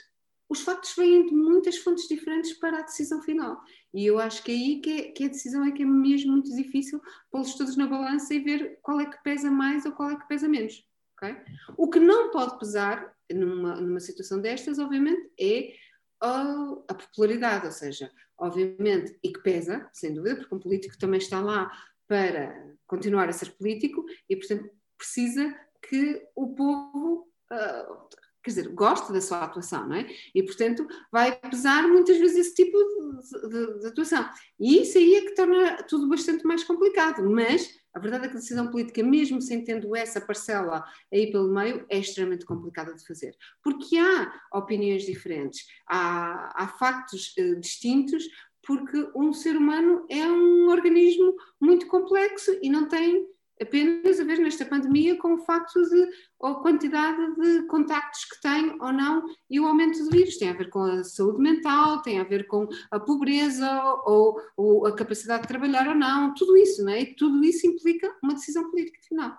[0.49, 3.61] os factos vêm de muitas fontes diferentes para a decisão final.
[3.93, 6.33] E eu acho que é aí que, é, que a decisão é que é mesmo
[6.33, 10.09] muito difícil pô-los todos na balança e ver qual é que pesa mais ou qual
[10.09, 10.85] é que pesa menos.
[11.15, 11.37] Okay?
[11.77, 15.73] O que não pode pesar numa, numa situação destas, obviamente, é
[16.23, 21.41] a, popularidade, ou seja, obviamente, e que pesa, sem dúvida, porque um político também está
[21.41, 21.71] lá
[22.07, 28.07] para continuar a ser político e, portanto, precisa que o povo uh,
[28.43, 30.07] quer dizer, gosta da sua atuação, não é?
[30.35, 34.29] E, portanto, vai pesar muitas vezes esse tipo de, de, de, atuação.
[34.59, 38.37] E isso aí é que torna tudo bastante mais complicado, mas a verdade é que
[38.37, 43.05] a decisão política, mesmo sem tendo essa parcela aí pelo meio, é extremamente complicada de
[43.05, 43.35] fazer.
[43.61, 48.23] Porque há opiniões diferentes, há, há factos uh, distintos,
[48.65, 53.27] porque um ser humano é um organismo muito complexo e não tem
[53.61, 56.09] apenas a ver nesta pandemia com o facto de
[56.41, 60.37] a quantidade de contactos que tem ou não e o aumento do vírus.
[60.37, 63.69] Tem a ver com a saúde mental, tem a ver com a pobreza
[64.05, 67.01] ou, ou a capacidade de trabalhar ou não, tudo isso, não é?
[67.01, 69.37] E tudo isso implica uma decisão política final.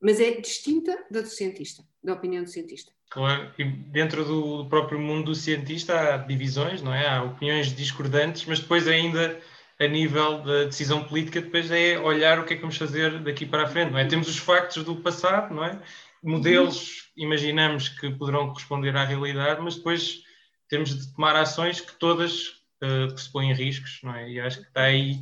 [0.00, 2.92] Mas é distinta da do cientista, da opinião do cientista.
[3.10, 7.08] Claro, e dentro do próprio mundo do cientista há divisões, não é?
[7.08, 9.40] Há opiniões discordantes, mas depois ainda
[9.78, 13.44] a nível da decisão política, depois é olhar o que é que vamos fazer daqui
[13.44, 14.06] para a frente, não é?
[14.06, 15.80] Temos os factos do passado, não é?
[16.22, 20.22] Modelos, imaginamos que poderão corresponder à realidade, mas depois
[20.68, 22.48] temos de tomar ações que todas
[22.82, 24.30] uh, pressupõem riscos, não é?
[24.30, 25.20] E acho que está aí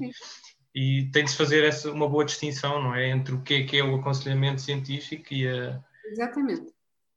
[0.74, 3.08] e tem de se fazer essa, uma boa distinção, não é?
[3.08, 5.80] Entre o que é que é o aconselhamento científico e a...
[6.06, 6.72] Exatamente.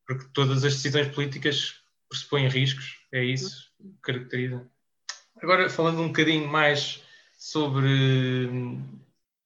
[0.05, 4.69] Porque todas as decisões políticas pressupõem riscos, é isso que caracteriza.
[5.41, 7.03] Agora, falando um bocadinho mais
[7.37, 8.81] sobre o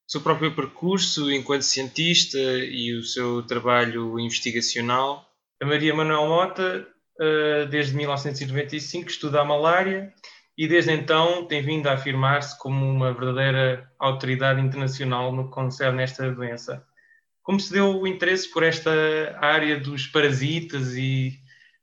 [0.08, 5.30] seu próprio percurso enquanto cientista e o seu trabalho investigacional.
[5.60, 6.88] A Maria Manuel Mota,
[7.20, 10.12] eh, desde 1995, estuda a malária
[10.56, 16.02] e desde então tem vindo a afirmar-se como uma verdadeira autoridade internacional no que concerne
[16.02, 16.84] esta doença.
[17.42, 18.90] Como se deu o interesse por esta
[19.38, 21.38] área dos parasitas e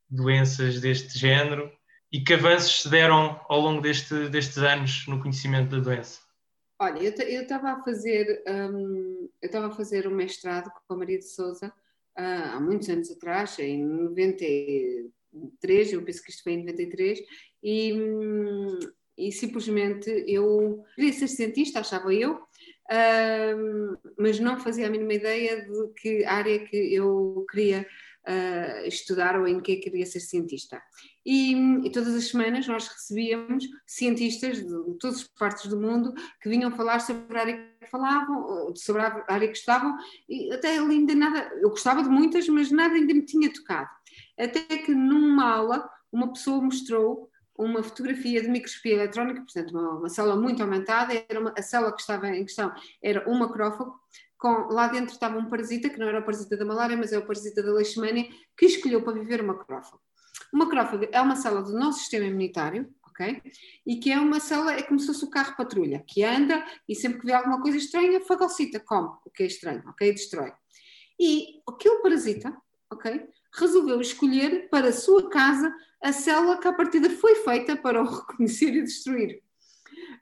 [0.10, 1.72] doenças deste género
[2.12, 6.20] e que avanços se deram ao longo deste, destes anos no conhecimento da doença?
[6.82, 11.20] Olha, eu estava a fazer um, eu estava a fazer um mestrado com a Maria
[11.20, 11.74] de Souza
[12.18, 17.20] uh, há muitos anos atrás, em 93, eu penso que isto foi em 93,
[17.62, 18.80] e, um,
[19.18, 25.62] e simplesmente eu queria ser cientista, achava eu, uh, mas não fazia a mínima ideia
[25.62, 27.86] de que área que eu queria
[28.28, 30.82] uh, estudar ou em que queria ser cientista.
[31.26, 31.54] E,
[31.86, 36.50] e, todas as semanas nós recebíamos cientistas de, de, todas as partes do mundo que
[36.50, 39.96] vinham falar sobre a área que falavam, sobre a área que estavam,
[40.28, 43.90] e até ainda nada, eu gostava de muitas, mas nada ainda me tinha tocado.
[44.38, 50.10] Até que numa aula uma pessoa mostrou uma fotografia de microscopia eletrónica, portanto uma, uma
[50.10, 53.94] célula muito aumentada, era uma, a célula que estava em questão era um macrófago,
[54.38, 57.18] com, lá dentro estava um parasita, que não era o parasita da malária, mas é
[57.18, 60.02] o parasita da leishmania, que escolheu para viver o macrófago.
[60.54, 63.42] O macrófago é uma célula do nosso sistema imunitário, ok?
[63.86, 66.96] E que é uma célula, é como se fosse o carro patrulha, que anda e
[66.96, 70.12] sempre que vê alguma coisa estranha, fagocita, come o que é estranho, ok?
[70.12, 70.54] Destrói.
[71.20, 72.56] E aquele parasita,
[72.90, 73.28] ok?
[73.54, 78.06] Resolveu escolher para a sua casa a célula que à partida foi feita para o
[78.10, 79.44] reconhecer e destruir.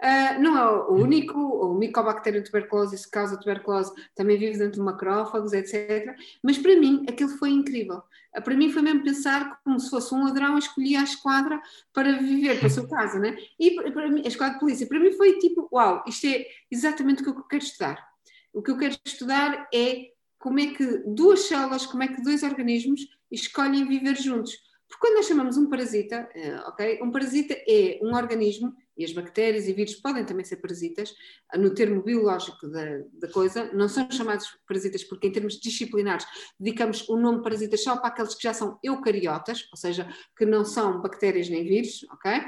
[0.01, 4.81] Uh, não é o único, o Mycobacterium tuberculosis que causa tuberculose também vive dentro de
[4.81, 6.15] macrófagos, etc.
[6.43, 8.03] Mas para mim aquilo foi incrível.
[8.35, 11.61] Uh, para mim foi mesmo pensar como se fosse um ladrão a escolher a esquadra
[11.93, 13.35] para viver para a sua casa, né?
[13.59, 17.21] E para, mim, a esquadra de polícia, para mim foi tipo, uau, isto é exatamente
[17.21, 18.07] o que eu quero estudar.
[18.53, 22.43] O que eu quero estudar é como é que duas células, como é que dois
[22.43, 24.53] organismos escolhem viver juntos.
[24.87, 26.99] Porque quando nós chamamos um parasita, uh, ok?
[27.01, 31.13] Um parasita é um organismo e as bactérias e vírus podem também ser parasitas,
[31.55, 32.83] no termo biológico da,
[33.13, 36.25] da, coisa, não são chamados parasitas porque, em termos disciplinares,
[36.59, 40.65] dedicamos o nome parasitas só para aqueles que já são eucariotas, ou seja, que não
[40.65, 42.45] são bactérias nem vírus, ok?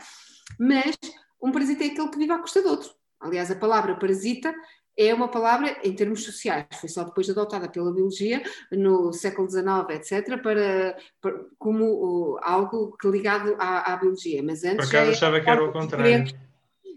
[0.60, 0.96] Mas
[1.42, 2.90] um parasita é aquele que vive à custa do outro.
[3.20, 4.54] Aliás, a palavra parasita
[5.00, 9.66] é uma palavra em termos sociais, foi só depois adotada pela biologia no século XIX,
[9.92, 14.44] etc., para, para como uh, algo ligado à, à, biologia.
[14.44, 14.90] Mas antes.
[14.90, 16.26] Por acaso achava que era o contrário.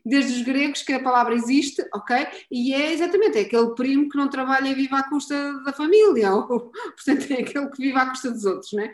[0.05, 2.27] Desde os gregos que a palavra existe, ok?
[2.51, 6.35] E é exatamente é aquele primo que não trabalha e vive à custa da família,
[6.35, 8.93] ou portanto é aquele que vive à custa dos outros, não é?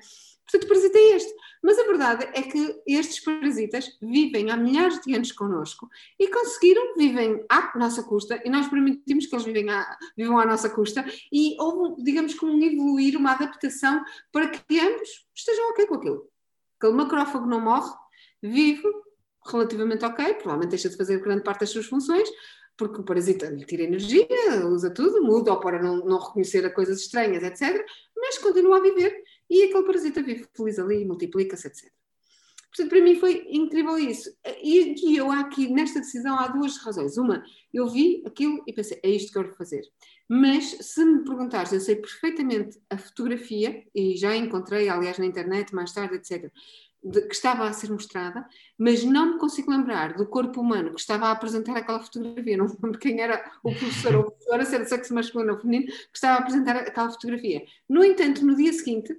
[0.50, 1.34] Portanto, o parasita é este.
[1.62, 5.88] Mas a verdade é que estes parasitas vivem há milhares de anos connosco
[6.18, 10.46] e conseguiram, vivem à nossa custa, e nós permitimos que eles vivem à, vivam à
[10.46, 15.86] nossa custa, e houve, digamos, como um evoluir, uma adaptação para que ambos estejam ok
[15.86, 16.28] com aquilo.
[16.78, 17.92] Aquele macrófago não morre,
[18.42, 18.88] vive
[19.46, 22.28] relativamente ok, provavelmente deixa de fazer grande parte das suas funções,
[22.76, 24.28] porque o parasita lhe tira energia,
[24.66, 27.84] usa tudo, muda ou para não, não reconhecer a coisas estranhas, etc.,
[28.16, 31.90] mas continua a viver e aquele parasita vive feliz ali, multiplica-se, etc.
[32.68, 34.30] Portanto, para mim foi incrível isso.
[34.62, 37.16] E, e eu aqui, nesta decisão, há duas razões.
[37.16, 37.42] Uma,
[37.72, 39.82] eu vi aquilo e pensei, é isto que eu quero fazer.
[40.28, 45.74] Mas se me perguntares, eu sei perfeitamente a fotografia, e já encontrei, aliás, na internet,
[45.74, 46.52] mais tarde, etc.,
[47.02, 48.46] de, que estava a ser mostrada,
[48.76, 52.56] mas não me consigo lembrar do corpo humano que estava a apresentar aquela fotografia.
[52.56, 55.58] Não me lembro quem era o professor ou a professora, se era sexo masculino ou
[55.58, 57.64] feminino, que estava a apresentar aquela fotografia.
[57.88, 59.16] No entanto, no dia seguinte,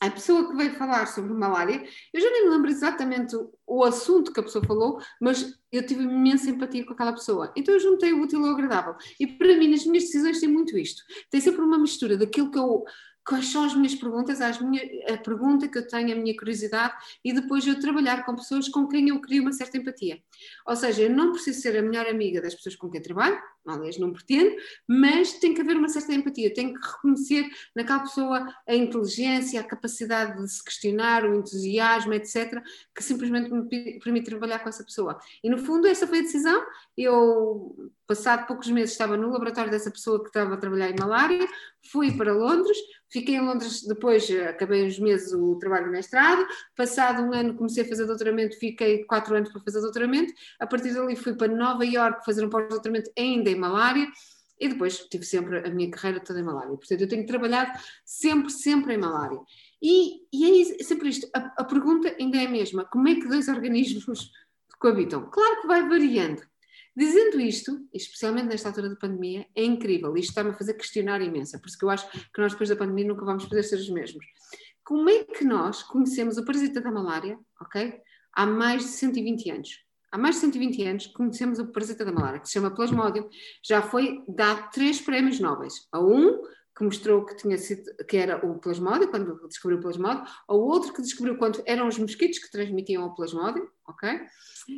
[0.00, 3.36] a pessoa que veio falar sobre malária, eu já nem me lembro exatamente
[3.66, 7.52] o, assunto que a pessoa falou, mas eu tive imensa empatia com aquela pessoa.
[7.56, 8.94] Então eu juntei o útil ao agradável.
[9.18, 11.02] E para mim, nas minhas decisões, tem muito isto.
[11.30, 12.84] Tem sempre uma mistura daquilo que eu
[13.28, 17.30] quais são as minhas perguntas, as a pergunta que eu tenho, a minha curiosidade, e
[17.30, 20.18] depois eu trabalhar com pessoas com quem eu crio uma certa empatia.
[20.66, 23.98] Ou seja, eu não preciso ser a melhor amiga das pessoas com quem trabalho, aliás,
[23.98, 24.56] não pretendo,
[24.88, 29.64] mas tem que haver uma certa empatia, tenho que reconhecer naquela pessoa a inteligência, a
[29.64, 32.62] capacidade de se questionar, o entusiasmo, etc.,
[32.94, 35.18] que simplesmente me permite trabalhar com essa pessoa.
[35.44, 36.64] E no fundo, essa foi a decisão.
[36.96, 41.46] Eu, passado poucos meses, estava no laboratório dessa pessoa que estava a trabalhar em malária,
[41.90, 42.78] fui para Londres,
[43.10, 46.46] Fiquei em Londres depois, acabei uns meses o trabalho de mestrado.
[46.76, 50.32] Passado um ano comecei a fazer doutoramento, fiquei quatro anos para fazer doutoramento.
[50.60, 54.06] A partir dali fui para Nova Iorque fazer um pós-doutoramento ainda em malária.
[54.60, 56.76] E depois tive sempre a minha carreira toda em malária.
[56.76, 59.38] Portanto, eu tenho trabalhado sempre, sempre em malária.
[59.80, 61.28] E, e é sempre isto.
[61.34, 62.84] A, a pergunta ainda é a mesma.
[62.84, 64.30] Como é que dois organismos
[64.80, 65.30] coabitam?
[65.30, 66.42] Claro que vai variando.
[66.98, 70.16] Dizendo isto, especialmente nesta altura da pandemia, é incrível.
[70.16, 72.74] Isto está-me a fazer questionar imensa, por isso que eu acho que nós depois da
[72.74, 74.26] pandemia nunca vamos poder ser os mesmos.
[74.82, 78.00] Como é que nós conhecemos o parasita da malária, ok?
[78.32, 79.68] Há mais de 120 anos.
[80.10, 83.28] Há mais de 120 anos conhecemos o parasita da malária, que se chama Plasmodium.
[83.62, 85.86] Já foi dado três prémios nobres.
[85.92, 86.42] A um,
[86.78, 90.92] que mostrou que, tinha sido, que era o plasmódio, quando descobriu o plasmódio, ou outro
[90.92, 94.20] que descobriu quando eram os mosquitos que transmitiam o plasmódio, ok?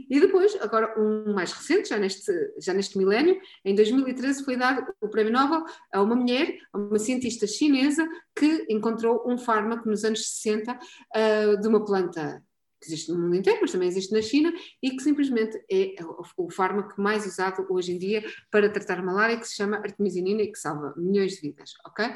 [0.09, 4.91] E depois, agora um mais recente, já neste, já neste milénio, em 2013 foi dado
[4.99, 10.03] o prémio Nobel a uma mulher, a uma cientista chinesa, que encontrou um fármaco nos
[10.03, 12.43] anos 60 uh, de uma planta
[12.81, 14.53] que existe no mundo inteiro, mas também existe na China,
[14.83, 15.95] e que simplesmente é
[16.37, 20.51] o fármaco mais usado hoje em dia para tratar malária, que se chama artemisinina e
[20.51, 22.07] que salva milhões de vidas, ok?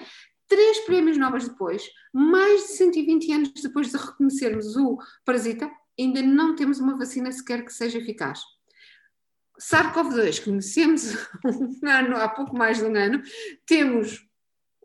[0.49, 6.55] Três prémios novos depois, mais de 120 anos depois de reconhecermos o parasita, ainda não
[6.55, 8.41] temos uma vacina sequer que seja eficaz.
[9.59, 13.23] SARS-CoV-2, conhecemos um ano, há pouco mais de um ano,
[13.67, 14.27] temos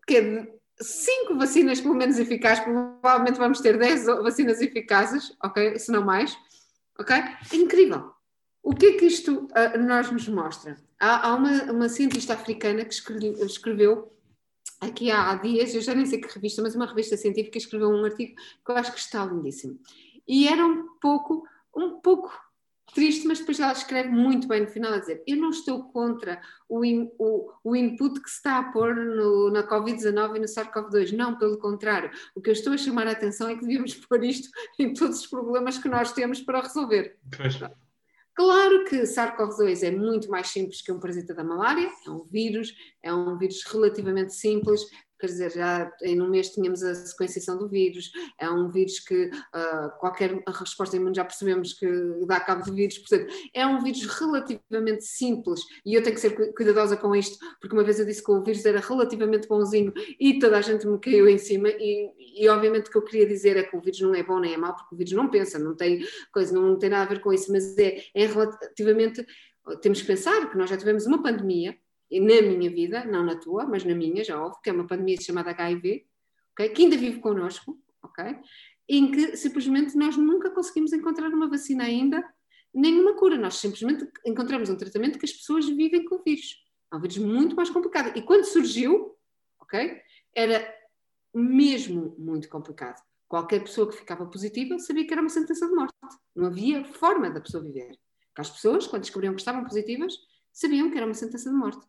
[0.07, 5.77] que cinco vacinas pelo menos eficazes, provavelmente vamos ter 10 vacinas eficazes, ok?
[5.77, 6.37] Se não mais,
[6.97, 7.15] ok?
[7.53, 8.11] Incrível.
[8.63, 10.77] O que é que isto uh, nós nos mostra?
[10.99, 14.13] Há, há uma, uma, cientista africana que escreveu, escreveu
[14.81, 17.89] aqui há, há dias, eu já nem sei que revista, mas uma revista científica escreveu
[17.89, 19.79] um artigo que eu acho que está lindíssimo.
[20.27, 21.43] E era um pouco,
[21.75, 22.31] um pouco
[22.93, 26.41] triste, mas depois ela escreve muito bem no final a dizer: Eu não estou contra
[26.67, 30.45] o, in, o, o input que se está a pôr no, na Covid-19 e no
[30.45, 31.11] SARS-CoV-2.
[31.13, 32.11] Não, pelo contrário.
[32.35, 35.21] O que eu estou a chamar a atenção é que devíamos pôr isto em todos
[35.21, 37.17] os problemas que nós temos para resolver.
[37.35, 37.59] Pois.
[38.39, 42.73] Claro que SARS-CoV-2 é muito mais simples que um parasita da malária, é um vírus,
[43.03, 44.81] é um vírus relativamente simples,
[45.19, 49.25] quer dizer, já em um mês tínhamos a sequenciação do vírus, é um vírus que
[49.25, 51.87] uh, qualquer resposta imune já percebemos que
[52.25, 55.61] dá cabo do vírus, portanto, é um vírus relativamente simples.
[55.85, 58.43] E eu tenho que ser cuidadosa com isto, porque uma vez eu disse que o
[58.43, 61.69] vírus era relativamente bonzinho e toda a gente me caiu em cima.
[61.69, 64.39] E, e obviamente o que eu queria dizer é que o vírus não é bom
[64.39, 67.13] nem é mau, porque o vírus não pensa, não tem coisa, não tem nada a
[67.13, 69.25] ver com isso, mas é, é relativamente,
[69.81, 71.77] temos que pensar que nós já tivemos uma pandemia
[72.11, 75.17] na minha vida, não na tua, mas na minha, já houve, que é uma pandemia
[75.21, 76.05] chamada HIV,
[76.53, 76.69] okay?
[76.69, 78.37] que ainda vive connosco, okay?
[78.87, 82.23] em que simplesmente nós nunca conseguimos encontrar uma vacina ainda,
[82.73, 86.63] nenhuma cura, nós simplesmente encontramos um tratamento que as pessoas vivem com o vírus.
[86.91, 88.17] É um vírus muito mais complicado.
[88.17, 89.15] E quando surgiu,
[89.59, 90.01] ok,
[90.33, 90.75] era
[91.33, 92.99] mesmo muito complicado.
[93.27, 95.93] Qualquer pessoa que ficava positiva sabia que era uma sentença de morte.
[96.35, 97.95] Não havia forma da pessoa viver.
[98.29, 100.15] Porque as pessoas, quando descobriam que estavam positivas,
[100.51, 101.85] sabiam que era uma sentença de morte.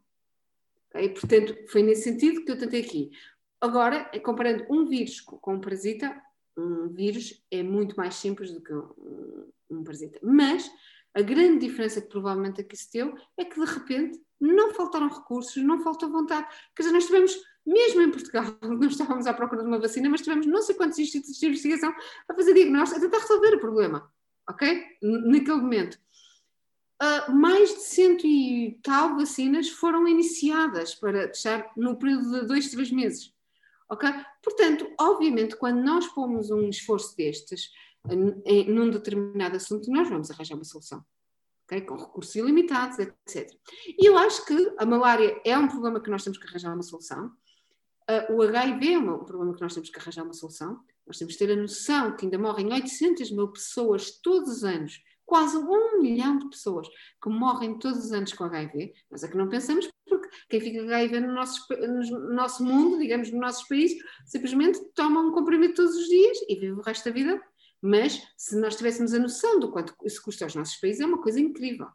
[0.92, 3.10] Portanto, foi nesse sentido que eu tentei aqui.
[3.60, 6.20] Agora, comparando um vírus com um parasita,
[6.56, 10.18] um vírus é muito mais simples do que um, um parasita.
[10.22, 10.70] Mas
[11.14, 15.62] a grande diferença que provavelmente aqui se deu é que, de repente, não faltaram recursos,
[15.62, 16.46] não faltou vontade.
[16.74, 17.36] Quer dizer, nós tivemos,
[17.66, 20.98] mesmo em Portugal, não estávamos à procura de uma vacina, mas tivemos não sei quantos
[20.98, 21.94] institutos de investigação
[22.28, 24.10] a fazer diagnóstico, a tentar resolver o problema,
[24.48, 24.82] ok?
[25.02, 25.98] Naquele momento
[27.02, 32.70] uh, mais de cento e tal vacinas foram iniciadas para deixar no período de dois,
[32.70, 33.32] três meses.
[33.88, 34.10] ok?
[34.42, 37.70] Portanto, obviamente, quando nós pomos um esforço destes,
[38.44, 41.04] em, num determinado assunto, nós vamos arranjar uma solução.
[41.64, 41.82] Okay?
[41.82, 43.50] Com recursos ilimitados, etc.
[43.86, 46.82] E eu acho que a malária é um problema que nós temos que arranjar uma
[46.82, 47.32] solução.
[48.08, 50.80] Uh, o HIV é um problema que nós temos que arranjar uma solução.
[51.06, 55.00] Nós temos que ter a noção que ainda morrem 800 mil pessoas todos os anos
[55.30, 56.88] quase um milhão de pessoas
[57.22, 60.82] que morrem todos os anos com HIV, mas é que não pensamos porque quem fica
[60.82, 65.74] com HIV no nosso, no nosso mundo, digamos, nos nossos países, simplesmente toma um comprimido
[65.74, 67.40] todos os dias e vive o resto da vida.
[67.80, 71.22] Mas se nós tivéssemos a noção do quanto isso custa aos nossos países, é uma
[71.22, 71.86] coisa incrível.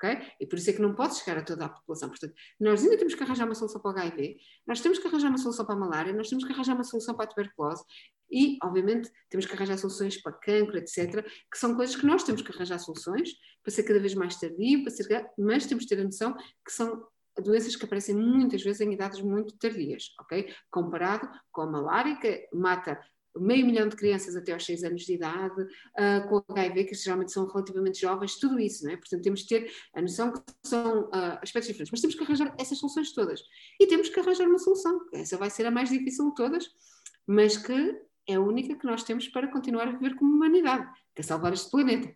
[0.00, 0.32] Okay?
[0.40, 2.08] E por isso é que não pode chegar a toda a população.
[2.08, 4.36] Portanto, nós ainda temos que arranjar uma solução para o HIV,
[4.66, 7.16] nós temos que arranjar uma solução para a malária, nós temos que arranjar uma solução
[7.16, 7.82] para a tuberculose
[8.30, 12.42] e, obviamente, temos que arranjar soluções para cancro, etc., que são coisas que nós temos
[12.42, 13.30] que arranjar soluções
[13.62, 16.34] para ser cada vez mais tardio, para ser, mas temos que ter a noção
[16.64, 17.04] que são
[17.42, 20.52] doenças que aparecem muitas vezes em idades muito tardias, ok?
[20.70, 23.00] Comparado com a malária, que mata
[23.40, 27.32] meio milhão de crianças até aos 6 anos de idade, uh, com HIV, que geralmente
[27.32, 28.96] são relativamente jovens, tudo isso, não é?
[28.96, 32.54] Portanto, temos que ter a noção que são uh, aspectos diferentes, mas temos que arranjar
[32.58, 33.40] essas soluções todas.
[33.80, 36.68] E temos que arranjar uma solução, essa vai ser a mais difícil de todas,
[37.26, 37.96] mas que
[38.28, 41.52] é a única que nós temos para continuar a viver como humanidade, que é salvar
[41.52, 42.14] este planeta.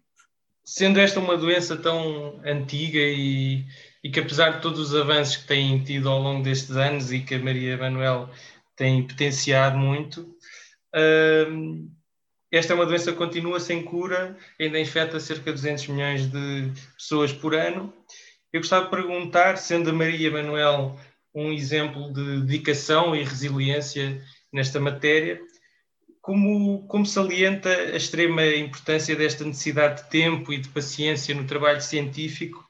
[0.65, 3.65] Sendo esta uma doença tão antiga e,
[4.05, 7.21] e que apesar de todos os avanços que têm tido ao longo destes anos e
[7.21, 8.31] que a Maria Manuel
[8.77, 10.37] tem potenciado muito,
[12.51, 16.71] esta é uma doença que continua sem cura, ainda infecta cerca de 200 milhões de
[16.95, 17.93] pessoas por ano.
[18.53, 21.01] Eu gostava de perguntar, sendo a Maria Manuel
[21.35, 24.23] um exemplo de dedicação e resiliência
[24.53, 25.41] nesta matéria,
[26.21, 31.81] como, como salienta a extrema importância desta necessidade de tempo e de paciência no trabalho
[31.81, 32.63] científico,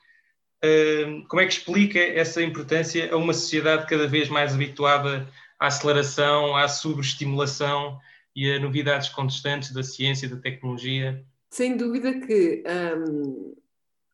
[1.28, 6.56] como é que explica essa importância a uma sociedade cada vez mais habituada à aceleração,
[6.56, 8.00] à sobreestimulação
[8.34, 11.24] e a novidades constantes da ciência e da tecnologia?
[11.50, 12.62] Sem dúvida que
[12.96, 13.54] um,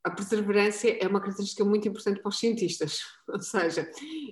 [0.03, 3.03] a perseverança é uma característica muito importante para os cientistas.
[3.29, 3.89] Ou seja,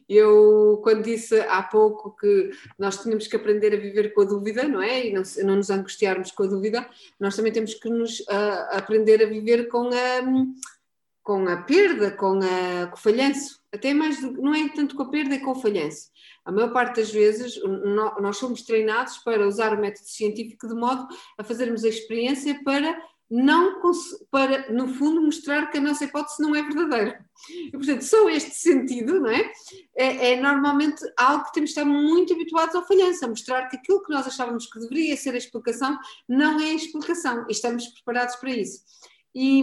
[0.09, 4.67] eu, quando disse há pouco que nós tínhamos que aprender a viver com a dúvida,
[4.67, 5.07] não é?
[5.07, 6.89] E não, não nos angustiarmos com a dúvida,
[7.21, 10.23] nós também temos que nos uh, aprender a viver com a,
[11.27, 13.61] com a perda, com, a, com o falhanço.
[13.75, 16.09] Até mais, não é tanto com a perda, é com o falhanço.
[16.45, 17.61] A maior parte das vezes
[18.21, 22.97] nós somos treinados para usar o método científico de modo a fazermos a experiência para
[23.29, 23.83] não
[24.31, 27.27] para, no fundo, mostrar que a nossa hipótese não é verdadeira.
[27.51, 29.51] E, portanto, só este sentido, não é?
[29.97, 30.31] é?
[30.31, 30.41] é?
[30.41, 34.13] normalmente algo que temos de estar muito habituados ao falhanço, a mostrar que aquilo que
[34.13, 35.99] nós achávamos que deveria ser a explicação
[36.29, 38.85] não é a explicação, e estamos preparados para isso.
[39.39, 39.63] E,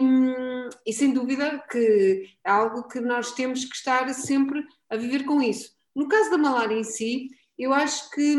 [0.86, 5.42] e sem dúvida que é algo que nós temos que estar sempre a viver com
[5.42, 5.72] isso.
[5.96, 8.38] No caso da malária em si, eu acho que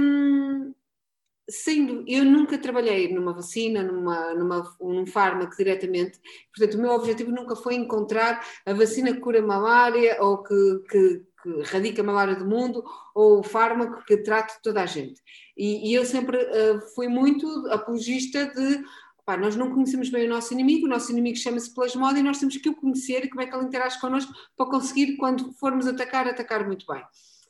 [1.50, 6.20] sendo, eu nunca trabalhei numa vacina, numa, numa, num fármaco diretamente,
[6.54, 10.54] portanto o meu objetivo nunca foi encontrar a vacina que cura malária ou que,
[10.88, 15.20] que, que radica a malária do mundo ou o fármaco que trata toda a gente.
[15.56, 18.84] E, e eu sempre uh, fui muito apologista de
[19.24, 22.38] Pá, nós não conhecemos bem o nosso inimigo, o nosso inimigo chama-se plasmode e nós
[22.38, 25.86] temos que o conhecer e como é que ele interage connosco para conseguir, quando formos
[25.86, 27.02] atacar, atacar muito bem.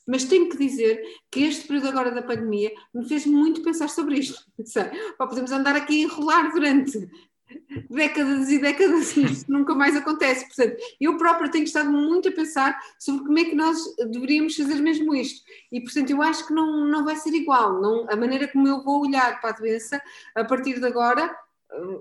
[0.07, 4.19] Mas tenho que dizer que este período agora da pandemia me fez muito pensar sobre
[4.19, 4.45] isto.
[5.19, 7.09] Pá, podemos andar aqui a enrolar durante
[7.91, 10.47] décadas e décadas e isto nunca mais acontece.
[10.47, 13.79] Portanto, eu própria tenho estado muito a pensar sobre como é que nós
[14.11, 15.45] deveríamos fazer mesmo isto.
[15.71, 17.81] E, portanto, eu acho que não, não vai ser igual.
[17.81, 20.01] Não, a maneira como eu vou olhar para a doença
[20.35, 21.35] a partir de agora,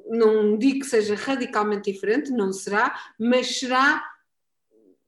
[0.08, 4.04] não digo que seja radicalmente diferente, não será, mas será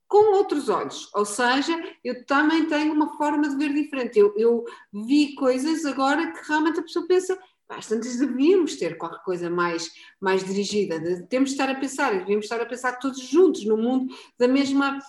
[0.07, 4.19] com outros olhos, ou seja, eu também tenho uma forma de ver diferente.
[4.19, 4.63] Eu, eu
[4.93, 7.37] vi coisas agora que realmente a pessoa pensa,
[7.67, 9.91] bastante devíamos ter qualquer coisa mais,
[10.21, 14.13] mais dirigida, temos de estar a pensar, devíamos estar a pensar todos juntos no mundo
[14.37, 14.99] da mesma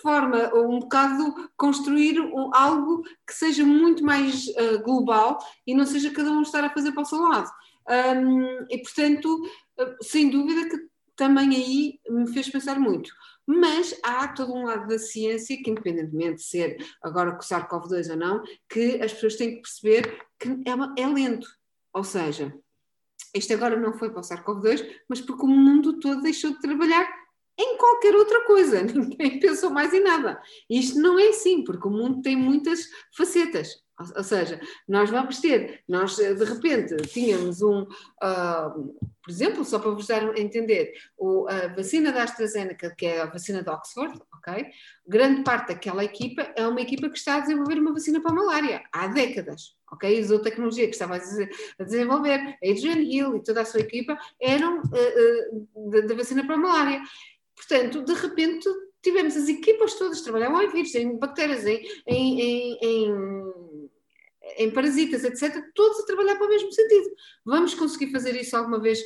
[0.00, 2.16] forma, um bocado construir
[2.52, 6.92] algo que seja muito mais uh, global e não seja cada um estar a fazer
[6.92, 7.50] para o seu lado.
[7.88, 9.42] Um, e portanto,
[10.02, 13.10] sem dúvida que também aí me fez pensar muito.
[13.46, 18.10] Mas há todo um lado da ciência que, independentemente de ser agora com o SARS-CoV-2
[18.10, 21.46] ou não, que as pessoas têm que perceber que é, uma, é lento.
[21.94, 22.52] Ou seja,
[23.32, 27.08] este agora não foi para o SARS-CoV-2, mas porque o mundo todo deixou de trabalhar
[27.58, 30.40] em qualquer outra coisa, ninguém pensou mais em nada.
[30.68, 33.82] Isto não é assim, porque o mundo tem muitas facetas,
[34.16, 38.94] Ou seja, nós vamos ter, nós de repente tínhamos um, uh,
[39.26, 43.22] por exemplo, só para vos dar a entender, o, a vacina da AstraZeneca, que é
[43.22, 44.66] a vacina de Oxford, ok?
[45.04, 48.34] Grande parte daquela equipa é uma equipa que está a desenvolver uma vacina para a
[48.34, 50.22] malária há décadas, ok?
[50.22, 54.80] A tecnologia que estava a desenvolver, a Adrian Hill e toda a sua equipa eram
[54.82, 57.02] uh, uh, da vacina para a malária.
[57.56, 58.68] Portanto, de repente
[59.02, 63.12] tivemos as equipas todas, trabalhavam em vírus, em bactérias, em, em, em,
[64.58, 67.10] em parasitas, etc., todos a trabalhar para o mesmo sentido.
[67.44, 69.00] Vamos conseguir fazer isso alguma vez?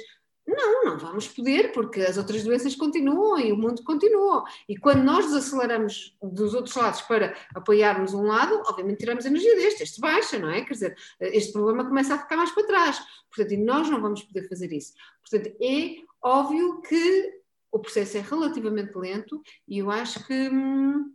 [0.47, 4.45] Não, não vamos poder, porque as outras doenças continuam e o mundo continua.
[4.68, 9.82] E quando nós desaceleramos dos outros lados para apoiarmos um lado, obviamente tiramos energia deste,
[9.82, 10.62] este baixa, não é?
[10.62, 13.01] Quer dizer, este problema começa a ficar mais para trás.
[13.28, 14.93] Portanto, e nós não vamos poder fazer isso.
[15.22, 21.12] Portanto, é óbvio que o processo é relativamente lento e eu acho que hum,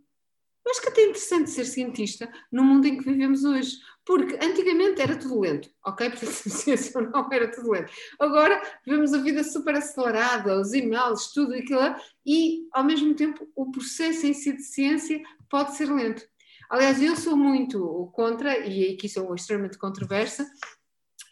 [0.70, 5.00] acho que até é interessante ser cientista no mundo em que vivemos hoje, porque antigamente
[5.00, 6.10] era tudo lento, ok?
[6.10, 7.92] Porque a ciência não era tudo lento.
[8.18, 11.94] Agora vivemos a vida super acelerada, os e-mails, tudo aquilo,
[12.24, 16.22] e ao mesmo tempo o processo em si de ciência pode ser lento.
[16.68, 20.44] Aliás, eu sou muito contra, e aqui sou extremamente controversa,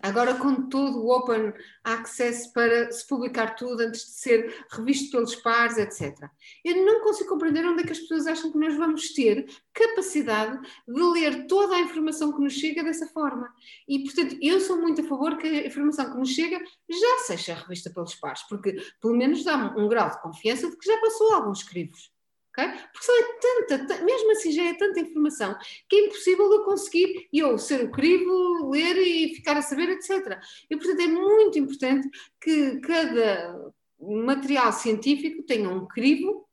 [0.03, 5.35] Agora, com todo o open access para se publicar tudo antes de ser revisto pelos
[5.37, 6.29] pares, etc.
[6.65, 10.61] Eu não consigo compreender onde é que as pessoas acham que nós vamos ter capacidade
[10.87, 13.53] de ler toda a informação que nos chega dessa forma.
[13.89, 17.55] E, portanto, eu sou muito a favor que a informação que nos chega já seja
[17.55, 21.35] revista pelos pares, porque pelo menos dá um, grau de confiança de que já passou
[21.35, 22.14] alguns crivos.
[22.57, 22.69] Okay?
[22.93, 25.57] Porque só é tanta, mesmo assim já é tanta informação
[25.89, 30.39] que é impossível eu conseguir eu ser o crivo, ler e ficar a saber, etc.
[30.71, 32.09] E portanto é muito importante
[32.41, 36.47] que cada material científico tenha um crivo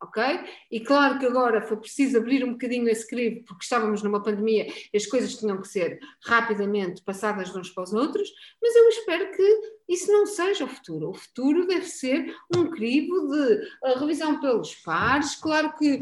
[0.00, 0.22] ok?
[0.70, 4.66] E claro que agora foi preciso abrir um bocadinho esse crivo, porque estávamos numa pandemia
[4.92, 8.30] e as coisas tinham que ser rapidamente passadas de uns para os outros,
[8.62, 11.10] mas eu espero que isso não seja o futuro.
[11.10, 16.00] O futuro deve ser um crivo de revisão pelos pares, claro que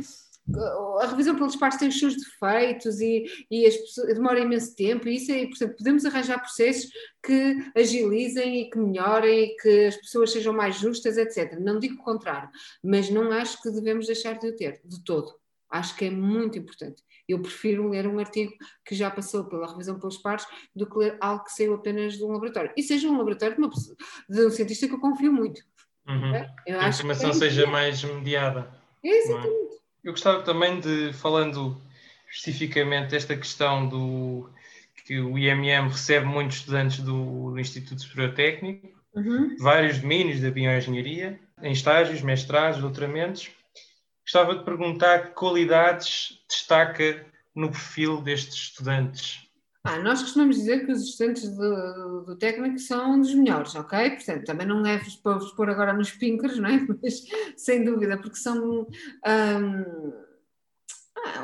[1.01, 5.09] a revisão pelos pares tem os seus defeitos e, e as pessoas, demora imenso tempo,
[5.09, 6.90] e isso é, portanto, podemos arranjar processos
[7.22, 11.59] que agilizem e que melhorem e que as pessoas sejam mais justas, etc.
[11.59, 12.49] Não digo o contrário,
[12.82, 15.34] mas não acho que devemos deixar de o ter, de todo.
[15.68, 17.03] Acho que é muito importante.
[17.28, 18.53] Eu prefiro ler um artigo
[18.84, 22.24] que já passou pela revisão pelos pares do que ler algo que saiu apenas de
[22.24, 22.72] um laboratório.
[22.76, 23.70] E seja um laboratório de, uma,
[24.28, 25.61] de um cientista que eu confio muito.
[26.09, 26.32] Uhum.
[26.64, 28.72] Eu a informação que é seja mais mediada.
[29.05, 29.66] É exatamente.
[30.07, 31.77] Eu gostava também de, falando
[32.31, 34.49] especificamente desta questão do
[35.05, 39.57] que o IMM recebe muitos estudantes do, do Instituto Superior Técnico, uhum.
[39.59, 43.51] vários domínios da bioengenharia, em estágios, mestrados, doutoramentos.
[44.23, 49.45] Gostava de perguntar que qualidades destaca no perfil destes estudantes.
[49.87, 54.11] Ah, nós costumamos dizer que os estudantes do, do, técnico são dos melhores, ok?
[54.11, 56.84] Portanto, também não é para vos pôr agora nos pinkers, não é?
[57.01, 57.24] Mas
[57.57, 58.87] sem dúvida, porque são.
[59.24, 60.26] Um,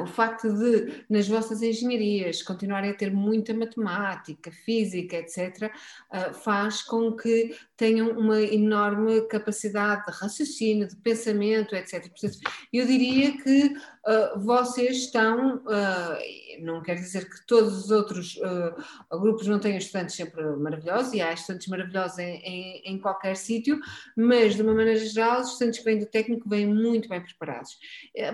[0.01, 5.71] o facto de, nas vossas engenharias, continuarem a ter muita matemática, física, etc.,
[6.13, 12.09] uh, faz com que tenham uma enorme capacidade de raciocínio, de pensamento, etc.
[12.09, 12.39] Portanto,
[12.73, 18.39] eu diria que uh, vocês estão, uh, não quer dizer que todos os outros
[19.11, 23.81] grupos não tenham estudantes sempre maravilhosos, e há estudantes maravilhosos em, em, em qualquer sítio,
[24.17, 27.79] mas de uma maneira geral, os estudantes que vêm do técnico vêm muito bem preparados.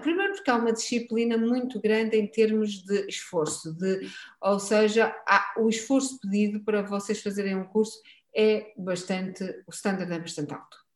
[0.02, 4.08] Primeiro porque há uma disciplina muito grande em termos de esforço, de,
[4.40, 8.00] ou seja, há, o esforço pedido para vocês fazerem um curso
[8.34, 10.87] é bastante, o standard é bastante alto.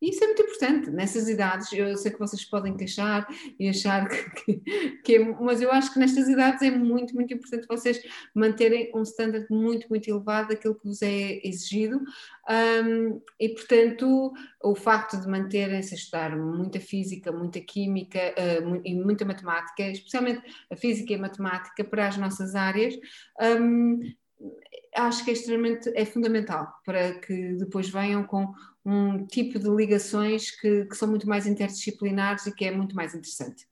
[0.00, 3.26] E isso é muito importante, nessas idades, eu sei que vocês podem queixar
[3.58, 4.06] e achar
[4.44, 4.60] que,
[5.02, 8.02] que, é, mas eu acho que nestas idades é muito, muito importante vocês
[8.34, 12.00] manterem um standard muito, muito elevado daquilo que vos é exigido.
[12.48, 14.32] Um, e, portanto,
[14.62, 20.42] o facto de manterem-se a estudar muita física, muita química uh, e muita matemática, especialmente
[20.70, 22.94] a física e a matemática para as nossas áreas,
[23.60, 24.00] um,
[24.94, 28.52] acho que é extremamente é fundamental para que depois venham com
[28.86, 33.14] um tipo de ligações que, que são muito mais interdisciplinares e que é muito mais
[33.14, 33.66] interessante.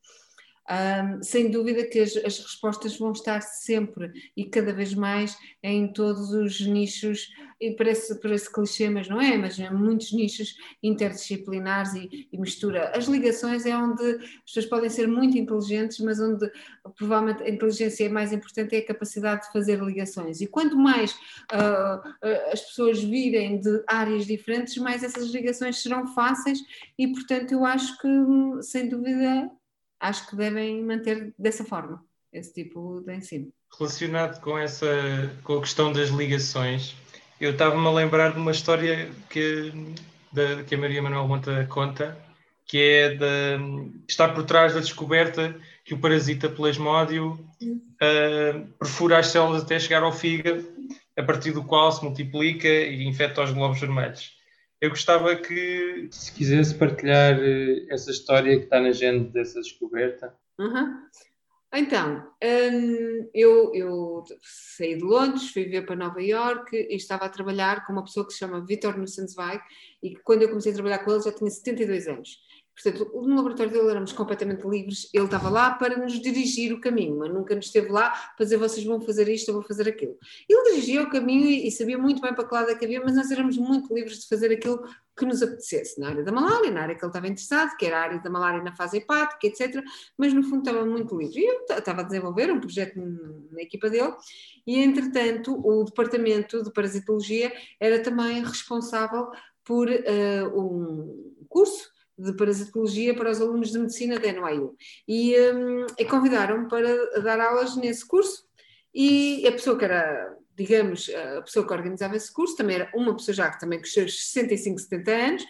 [1.22, 6.30] Sem dúvida que as, as, respostas vão estar sempre e cada vez mais em todos
[6.30, 12.28] os nichos, e parece, parece clichê, mas não é, mas em muitos nichos interdisciplinares e,
[12.32, 12.92] e, mistura.
[12.96, 16.50] As ligações é onde as pessoas podem ser muito inteligentes, mas onde
[16.96, 20.40] provavelmente a inteligência é mais importante é a capacidade de fazer ligações.
[20.40, 26.58] E quanto mais uh, as pessoas virem de áreas diferentes, mais essas ligações serão fáceis
[26.98, 28.08] e, portanto, eu acho que,
[28.62, 29.50] sem dúvida,
[30.04, 33.52] acho que devem manter dessa forma esse tipo de ensino.
[33.78, 34.86] relacionado com essa
[35.42, 36.94] com a questão das ligações,
[37.40, 39.72] eu estava-me a lembrar de uma história que,
[40.32, 42.18] da, que a Maria Manuel Monta conta,
[42.66, 47.32] que é de, está por trás da descoberta que o parasita plasmódio
[47.62, 50.66] uh, perfura as células até chegar ao fígado,
[51.16, 54.32] a partir do qual se multiplica e infecta os globos vermelhos.
[54.84, 60.34] Eu gostava que, se quisesse partilhar eh, essa história que está na gente dessa descoberta.
[60.58, 61.00] Uhum.
[61.74, 64.22] Então, hum, eu, eu,
[64.76, 68.26] saí de Londres, fui ver para Nova York e estava a trabalhar com uma pessoa
[68.26, 69.58] que se chama Vitor Nussensweig
[70.02, 72.38] e que quando eu comecei a trabalhar com ele já tinha 72 anos.
[72.74, 77.16] Portanto, no laboratório dele éramos completamente livres, ele estava lá para nos dirigir o caminho,
[77.18, 80.18] mas nunca nos esteve lá para dizer vocês vão fazer isto ou vão fazer aquilo.
[80.48, 83.14] Ele dirigia o caminho e, sabia muito bem para que lado é que havia, mas
[83.14, 84.82] nós éramos muito livres de fazer aquilo
[85.16, 87.98] que nos apetecesse, na área da malária, na área que ele estava interessado, que era
[87.98, 89.80] a área da malária na fase hepática, etc.
[90.18, 91.40] Mas no fundo estava muito livre.
[91.40, 92.96] E eu estava a desenvolver um projeto
[93.52, 94.12] na equipa dele,
[94.66, 99.30] e entretanto o departamento de parasitologia era também responsável
[99.64, 104.76] por uh, um curso de parasitologia para os alunos de medicina da NYU.
[105.06, 108.44] E, um, e convidaram-me para dar aulas nesse curso
[108.94, 113.14] e a pessoa que era digamos, a pessoa que organizava esse curso, também era uma
[113.16, 115.44] pessoa já que também com seus 65, 70 anos,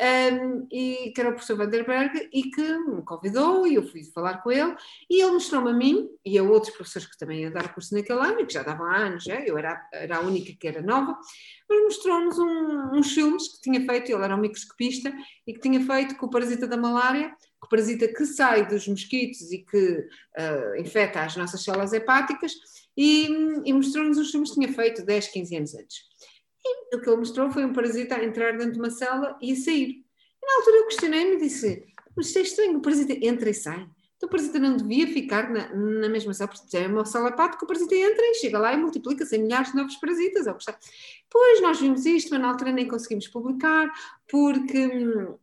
[0.00, 4.38] um, e que era o professor Vanderberg, e que me convidou, e eu fui falar
[4.38, 4.74] com ele,
[5.10, 8.20] e ele mostrou-me a mim, e a outros professores que também iam dar curso naquele
[8.20, 10.80] ano, e que já davam há anos, já, eu era, era a única que era
[10.80, 11.18] nova,
[11.68, 15.12] mas mostrou-nos um, uns filmes que tinha feito, ele era um microscopista,
[15.46, 18.86] e que tinha feito com o parasita da malária, que o parasita que sai dos
[18.86, 22.52] mosquitos e que uh, infecta as nossas células hepáticas,
[22.96, 23.26] e,
[23.64, 25.96] e mostrou-nos os filmes que tinha feito 10, 15 anos antes.
[26.64, 29.52] E o que ele mostrou foi um parasita a entrar dentro de uma cela e
[29.52, 30.04] a sair.
[30.42, 31.84] E na altura eu questionei-me e disse:
[32.16, 33.86] Mas isto é estranho, o parasita entra e sai.
[34.16, 37.64] Então o parasita não devia ficar na, na mesma cela, porque é uma cela hepática,
[37.64, 40.46] o parasita entra e chega lá e multiplica-se em milhares de novos parasitas.
[40.46, 40.54] É
[41.30, 43.92] pois nós vimos isto, mas na altura nem conseguimos publicar,
[44.28, 45.38] porque hum,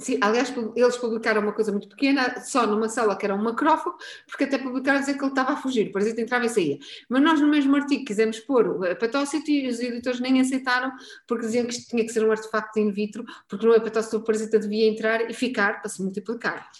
[0.00, 3.96] Sim, aliás, eles publicaram uma coisa muito pequena, só numa sala que era um macrófago,
[4.28, 6.78] porque até publicaram dizer que ele estava a fugir, o parasita entrava e saía.
[7.08, 10.92] Mas nós, no mesmo artigo, quisemos pôr o hepatócito e os editores nem aceitaram,
[11.26, 14.22] porque diziam que isto tinha que ser um artefacto in vitro, porque no hepatócito o
[14.22, 16.70] parasita devia entrar e ficar para se multiplicar.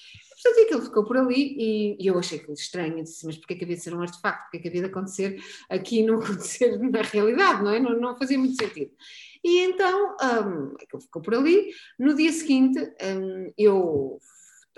[0.48, 2.98] Portanto, aquilo ficou por ali e, e eu achei aquilo estranho.
[2.98, 4.44] Eu disse, mas porquê que havia de ser um artefacto?
[4.44, 7.78] Porquê que havia de acontecer aqui e não acontecer na realidade, não é?
[7.78, 8.90] Não, não fazia muito sentido.
[9.44, 11.70] E então, um, aquilo ficou por ali.
[11.98, 14.18] No dia seguinte, um, eu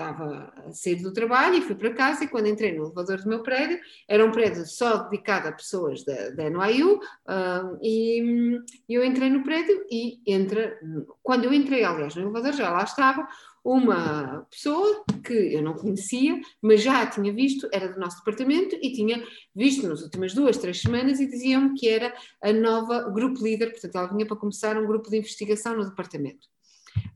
[0.01, 3.29] estava a sair do trabalho e fui para casa e quando entrei no elevador do
[3.29, 8.59] meu prédio, era um prédio só dedicado a pessoas da, da NYU um, e
[8.89, 10.79] eu entrei no prédio e entra,
[11.23, 13.29] quando eu entrei aliás no elevador já lá estava
[13.65, 18.77] uma pessoa que eu não conhecia, mas já a tinha visto, era do nosso departamento
[18.81, 19.23] e tinha
[19.55, 23.97] visto nas últimas duas, três semanas e diziam-me que era a nova grupo líder, portanto
[23.97, 26.49] ela vinha para começar um grupo de investigação no departamento.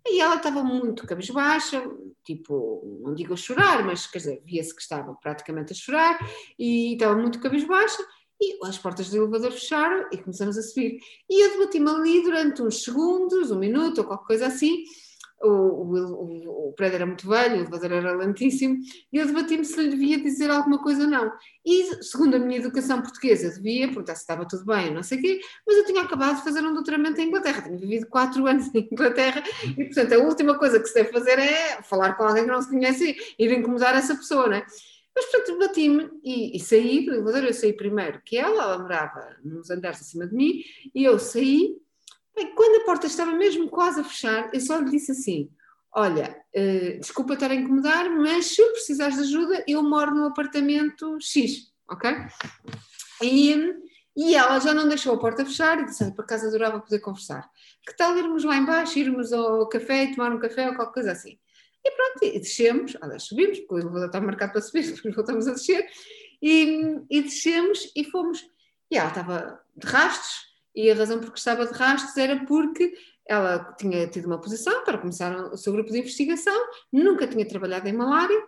[0.06, 1.82] E ela estava muito cabisbaixa,
[2.24, 6.18] tipo, não digo a chorar, mas quer dizer, via-se que estava praticamente a chorar
[6.58, 8.02] e estava muito cabisbaixa
[8.40, 10.98] e as portas do elevador fecharam e começamos a subir.
[11.28, 14.84] E eu debati-me ali durante uns segundos, um minuto ou qualquer coisa assim,
[15.44, 18.76] o, o, o, prédio era muito velho, o elevador era lentíssimo,
[19.12, 21.32] e eu debati-me se lhe devia dizer alguma coisa ou não.
[21.64, 25.40] E, segundo a minha educação portuguesa, devia se estava tudo bem, não sei o quê,
[25.66, 28.88] mas eu tinha acabado de fazer um doutoramento em Inglaterra, tinha vivido quatro anos em
[28.90, 32.50] Inglaterra, e, portanto, a última coisa que se deve fazer é falar com alguém que
[32.50, 34.66] não se conhece e ir incomodar essa pessoa, não é?
[35.14, 37.44] Mas, portanto, bati-me e, e, saí do elevador.
[37.44, 40.60] Eu saí primeiro que ela, ela morava nos andares acima de mim,
[40.92, 41.76] e eu saí
[42.34, 45.50] Bem, quando a porta estava mesmo quase a fechar, eu só lhe disse assim:
[45.92, 51.16] Olha, uh, desculpa estar a incomodar, mas se precisares de ajuda, eu moro no apartamento
[51.20, 52.10] X, ok?
[53.22, 53.54] E,
[54.16, 57.48] e ela já não deixou a porta fechar e disse: Por acaso adorava poder conversar.
[57.86, 61.38] Que tal irmos lá embaixo, irmos ao café, tomar um café ou qualquer coisa assim?
[61.84, 65.46] E pronto, e descemos, aliás, subimos, porque o elevador estava marcado para subir, depois voltamos
[65.46, 65.86] a descer,
[66.42, 68.44] e, e descemos e fomos.
[68.90, 72.94] E ela estava de rastros, e a razão por que estava de rastros era porque
[73.26, 76.54] ela tinha tido uma posição para começar o seu grupo de investigação,
[76.92, 78.38] nunca tinha trabalhado em malária,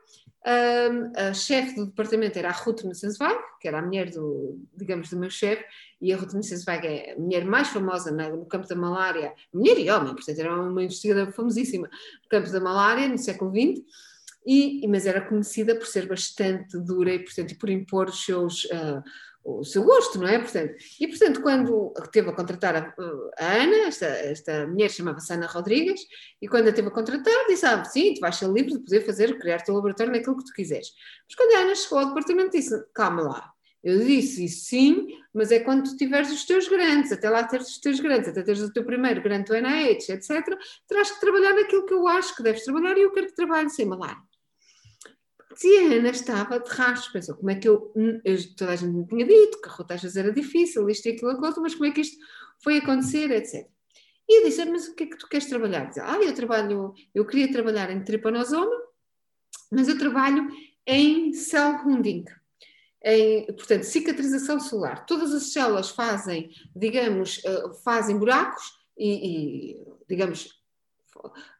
[1.16, 5.18] a chefe do departamento era a Ruth Nussensweig, que era a mulher do, digamos, do
[5.18, 5.64] meu chefe,
[6.00, 9.90] e a Ruth Nussensweig é a mulher mais famosa no campo da malária, mulher e
[9.90, 11.88] homem, portanto era uma investigadora famosíssima
[12.22, 13.82] no campo da malária no século XX,
[14.46, 19.02] e, mas era conhecida por ser bastante dura e, portanto, por impor os seus, uh,
[19.44, 20.38] o seu gosto, não é?
[20.38, 22.94] Portanto, e, portanto, quando teve a contratar a,
[23.38, 26.00] a Ana, esta, esta mulher chamava-se Ana Rodrigues,
[26.40, 29.00] e quando a teve a contratar, disse, ah, sim, tu vais ser livre de poder
[29.02, 30.88] fazer, criar teu laboratório naquilo que tu quiseres.
[31.28, 33.52] Mas quando a Ana chegou ao departamento, disse, calma lá,
[33.84, 37.78] Eu disse sim, mas é quando tu tiveres os teus grandes, até lá teres os
[37.78, 41.86] teus grandes, até teres o teu primeiro grande do NIH, etc., terás que trabalhar naquilo
[41.86, 44.20] que eu acho que deves trabalhar e eu quero que trabalhe sem malar.
[45.56, 47.92] Se a Ana estava de rastro, pensou como é que eu,
[48.24, 51.30] eu, toda a gente me tinha dito que a rotagens era difícil, isto e aquilo,
[51.30, 52.18] aquilo, mas como é que isto
[52.62, 53.66] foi acontecer, etc.
[54.28, 55.86] E eu disse, mas o que é que tu queres trabalhar?
[55.86, 58.76] Diz, ah, eu trabalho, eu queria trabalhar em tripanosoma,
[59.72, 60.46] mas eu trabalho
[60.86, 62.24] em cell wounding
[63.02, 65.06] em, portanto, cicatrização solar.
[65.06, 68.64] Todas as células fazem, digamos, uh, fazem buracos
[68.98, 70.60] e, e digamos,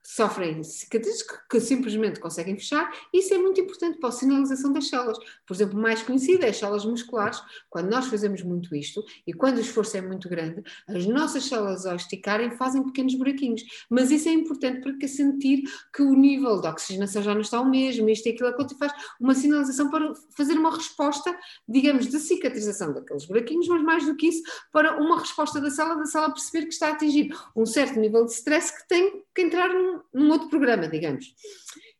[0.06, 4.88] sofrem cicatrizes que, que, simplesmente conseguem fechar, isso é muito importante para a sinalização das
[4.88, 5.18] células.
[5.44, 9.56] Por exemplo, mais conhecida é as células musculares, quando nós fazemos muito isto e quando
[9.56, 14.28] o esforço é muito grande, as nossas células ao esticarem fazem pequenos buraquinhos, mas isso
[14.28, 18.26] é importante para sentir que o nível de oxigenação já não está o mesmo, isto
[18.26, 21.36] e aquilo, aquilo faz uma sinalização para fazer uma resposta,
[21.68, 24.42] digamos, de cicatrização daqueles buraquinhos, mas mais do que isso,
[24.72, 28.24] para uma resposta da célula, da célula perceber que está a atingir um certo nível
[28.24, 31.34] de stress que tem que entrar num, num outro programa, digamos.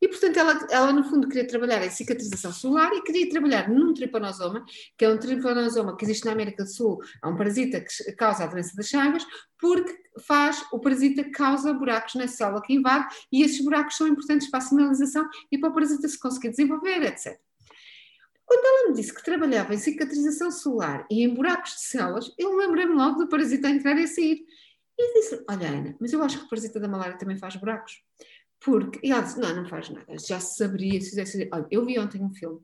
[0.01, 3.94] E, portanto, ela, ela, no fundo queria trabalhar em cicatrização solar e queria trabalhar num
[3.94, 4.64] tripanosoma,
[4.97, 8.44] que é um tripanosoma que existe na América do Sul, é um parasita que causa
[8.44, 9.26] a doença das chagas,
[9.59, 14.51] porque faz, o parasita causa buracos na célula que invade e esses buracos são importantes
[14.51, 17.38] para a sinalização e para o parasita se conseguir desenvolver, etc.
[18.44, 22.55] Quando ela me disse que trabalhava em cicatrização solar e em buracos de células, eu
[22.55, 24.47] lembrei-me logo do parasita entrar e sair.
[24.99, 28.03] E disse: Olha, Ana, mas eu acho que o parasita da malária também faz buracos.
[28.61, 31.49] Porque, e ela disse: Não, não faz nada, já saberia se fizesse.
[31.53, 32.61] Olha, eu vi ontem um filme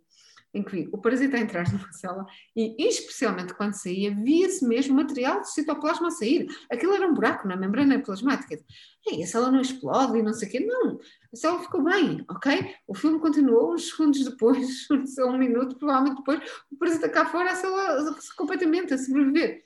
[0.55, 5.41] em que o parasita a entrar numa célula e, especialmente quando saía, via-se mesmo material
[5.41, 6.47] do citoplasma a sair.
[6.71, 8.63] Aquilo era um buraco na membrana plasmática.
[9.07, 10.61] E a célula não explode e não sei o quê.
[10.61, 11.01] Não,
[11.33, 12.75] a célula ficou bem, ok?
[12.87, 14.87] O filme continuou uns segundos depois,
[15.21, 19.65] um minuto, provavelmente depois, o parasita cá fora, a célula completamente a sobreviver.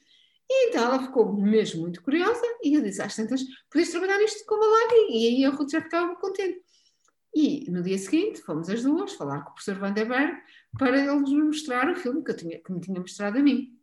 [0.48, 4.44] E então ela ficou mesmo muito curiosa e eu disse às tantas, podias trabalhar isto
[4.46, 6.60] com malária e aí a Ruth já ficava contente.
[7.34, 10.40] E no dia seguinte fomos as duas falar com o professor Van der Berg
[10.78, 13.76] para ele nos mostrar o filme que, eu tinha, que me tinha mostrado a mim.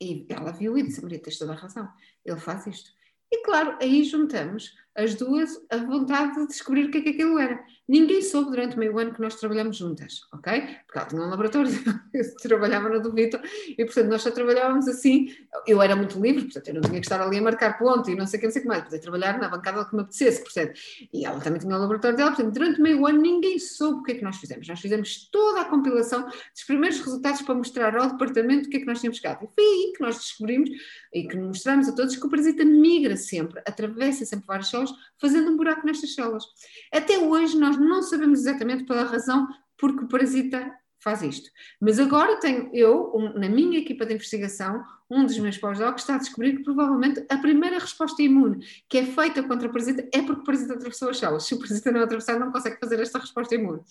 [0.00, 1.88] E ela viu e disse, Maria, tens toda a razão,
[2.24, 2.90] ele faz isto.
[3.30, 7.38] E claro, aí juntamos as duas a vontade de descobrir o que é que aquilo
[7.38, 7.60] era.
[7.86, 10.60] Ninguém soube durante meio ano que nós trabalhamos juntas, ok?
[10.86, 11.70] Porque ela tinha um laboratório,
[12.14, 15.34] eu trabalhava no do Vitor, e portanto nós só trabalhávamos assim.
[15.66, 18.14] Eu era muito livre, portanto eu não tinha que estar ali a marcar ponto e
[18.14, 20.02] não sei o que, não sei o que mais, podia trabalhar na bancada que me
[20.02, 20.72] apetecesse, portanto.
[21.12, 24.12] E ela também tinha o laboratório dela, portanto durante meio ano ninguém soube o que
[24.12, 24.66] é que nós fizemos.
[24.66, 28.80] Nós fizemos toda a compilação dos primeiros resultados para mostrar ao departamento o que é
[28.80, 29.44] que nós tínhamos chegado.
[29.44, 30.70] E foi aí que nós descobrimos
[31.12, 34.83] e que mostramos a todos que o parasita migra sempre, atravessa sempre várias células,
[35.20, 36.44] fazendo um buraco nestas células.
[36.92, 40.72] Até hoje nós não sabemos exatamente pela razão porque o parasita
[41.04, 41.50] faz isto.
[41.78, 46.18] Mas agora tenho eu, na minha equipa de investigação, um dos meus pós-docs está a
[46.18, 50.40] descobrir que provavelmente a primeira resposta imune que é feita contra o parasita é porque
[50.40, 51.44] o parasita atravessou as células.
[51.44, 53.82] Se o parasita não atravessar, não consegue fazer esta resposta imune.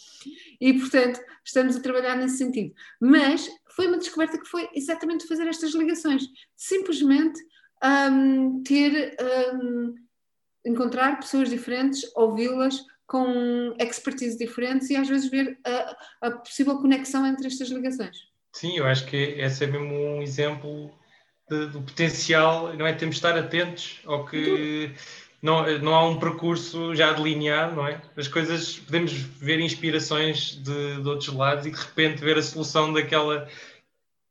[0.60, 2.74] E, portanto, estamos a trabalhar nesse sentido.
[3.00, 6.24] Mas foi uma descoberta que foi exatamente fazer estas ligações.
[6.56, 7.40] Simplesmente
[8.12, 9.16] um, ter...
[9.54, 10.03] Um,
[10.66, 17.26] encontrar pessoas diferentes, ouvi-las com expertise diferentes e às vezes ver a, a, possível conexão
[17.26, 18.18] entre estas ligações.
[18.54, 20.92] Sim, eu acho que esse é mesmo um exemplo
[21.50, 22.94] de, do potencial, não é?
[22.94, 24.92] Temos de estar atentos ao que
[25.42, 28.02] não, não há um percurso já delineado, não é?
[28.16, 32.94] As coisas, podemos ver inspirações de, de outros lados e de repente ver a solução
[32.94, 33.50] daquela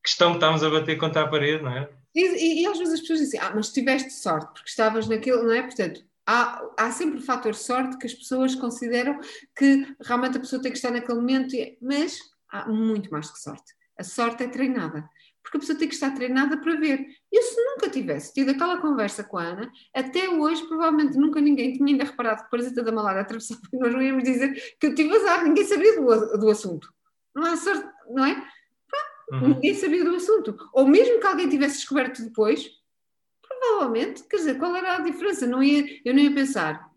[0.03, 1.89] questão que estamos a bater contra a parede, não é?
[2.14, 5.45] E, e, e, às vezes as pessoas dizem, ah, mas tiveste sorte, porque estavas naquilo,
[5.45, 5.62] não é?
[5.62, 9.18] Portanto, há, há sempre o fator sorte que as pessoas consideram
[9.57, 12.18] que realmente a pessoa tem que estar naquele momento, mas
[12.51, 13.73] há muito mais que sorte.
[13.99, 15.09] A sorte é treinada,
[15.43, 17.07] porque a pessoa tem que estar treinada para ver.
[17.31, 21.73] Eu, se nunca tivesse tido aquela conversa com a Ana, até hoje, provavelmente nunca ninguém
[21.73, 24.87] tinha ainda reparado que o parasita da malária atravessava e nós não íamos dizer que
[24.87, 26.93] eu tive azar, ninguém sabia do, do assunto.
[27.35, 28.47] Não há sorte, não é?
[29.31, 29.49] Uhum.
[29.49, 30.57] Ninguém sabia do assunto.
[30.75, 32.68] Ou mesmo que alguém tivesse descoberto depois,
[33.63, 35.47] provavelmente, quer dizer, qual era a diferença?
[35.47, 36.91] Não ia, eu não ia pensar.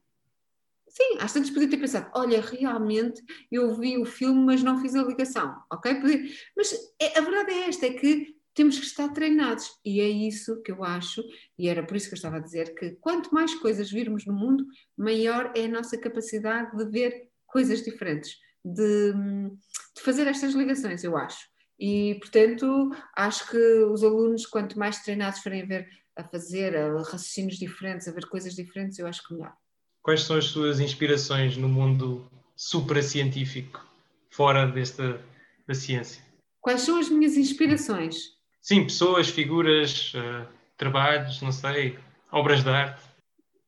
[0.87, 4.95] Sim, às tantas podia ter pensado, olha, realmente eu vi o filme, mas não fiz
[4.95, 5.95] a ligação, ok?
[5.95, 6.23] Podia,
[6.55, 10.61] mas é, a verdade é esta, é que temos que estar treinados e é isso
[10.61, 11.21] que eu acho,
[11.59, 14.33] e era por isso que eu estava a dizer, que quanto mais coisas virmos no
[14.33, 14.65] mundo,
[14.97, 21.17] maior é a nossa capacidade de ver coisas diferentes, de, de fazer estas ligações, eu
[21.17, 21.45] acho.
[21.77, 26.97] E, portanto, acho que os alunos, quanto mais treinados forem a ver a fazer a
[26.97, 29.53] raciocínios diferentes, a ver coisas diferentes, eu acho que melhor.
[30.01, 33.85] Quais são as suas inspirações no mundo supracientífico,
[34.29, 35.19] fora desta
[35.67, 36.23] da ciência?
[36.61, 38.35] Quais são as minhas inspirações?
[38.61, 40.47] Sim, pessoas, figuras, uh,
[40.77, 41.97] trabalhos, não sei,
[42.31, 43.03] obras de arte.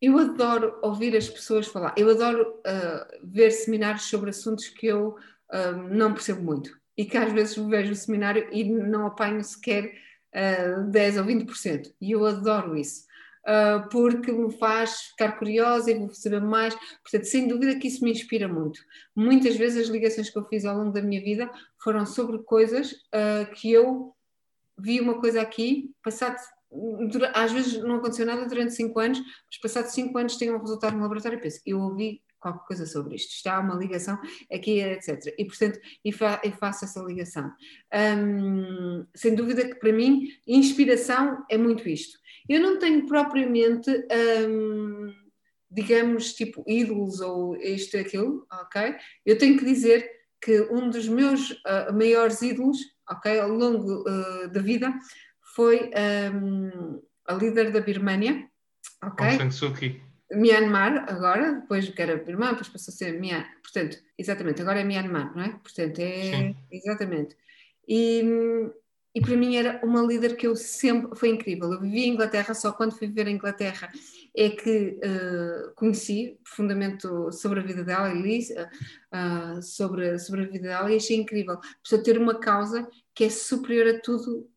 [0.02, 1.94] Eu adoro ouvir as pessoas falar.
[1.98, 5.18] Eu adoro uh, ver seminários sobre assuntos que eu
[5.52, 9.94] uh, não percebo muito e que às vezes vejo o seminário e não apanho sequer
[10.38, 11.94] uh, 10 ou 20%.
[12.00, 13.08] E eu adoro isso.
[13.44, 16.76] Uh, porque me faz ficar curiosa e vou saber mais.
[17.02, 18.80] Portanto, sem dúvida que isso me inspira muito.
[19.16, 21.50] Muitas vezes as ligações que eu fiz ao longo da minha vida
[21.82, 24.14] foram sobre coisas uh, que eu
[24.78, 26.38] vi uma coisa aqui, passado
[27.34, 30.96] às vezes não aconteceu nada durante 5 anos, mas passados 5 anos tem um resultado
[30.96, 34.20] no laboratório e penso, eu ouvi qualquer coisa sobre isto, está uma ligação
[34.52, 35.34] aqui, etc.
[35.38, 37.52] E portanto, e, fa e faço essa ligação.
[37.94, 42.18] Um, sem dúvida que para mim, inspiração é muito isto.
[42.48, 43.90] Eu não tenho propriamente,
[44.50, 45.14] um,
[45.70, 48.96] digamos, tipo ídolos ou isto e aquilo, ok?
[49.26, 50.10] Eu tenho que dizer
[50.42, 52.78] que um dos meus uh, maiores ídolos,
[53.10, 54.94] ok, ao longo uh, da vida,
[55.56, 55.92] foi
[56.34, 58.48] um, a líder da Birmânia,
[59.04, 59.28] ok?
[59.28, 60.07] Aung San Suu Kyi.
[60.32, 63.52] Myanmar, agora, depois que era Birmã, depois passou a ser Myanmar.
[63.62, 65.50] Portanto, exatamente, agora é Myanmar, não é?
[65.50, 66.32] Portanto, é.
[66.32, 66.56] Sim.
[66.72, 67.36] Exatamente.
[67.88, 68.24] E,
[69.16, 71.18] e para mim era uma líder que eu sempre.
[71.18, 71.72] Foi incrível.
[71.72, 73.90] Eu vivi em Inglaterra, só quando fui viver em Inglaterra
[74.36, 80.46] é que uh, conheci profundamente sobre a vida dela e li uh, sobre, sobre a
[80.48, 81.58] vida dela e achei incrível.
[81.82, 84.48] Precisa ter uma causa que é superior a tudo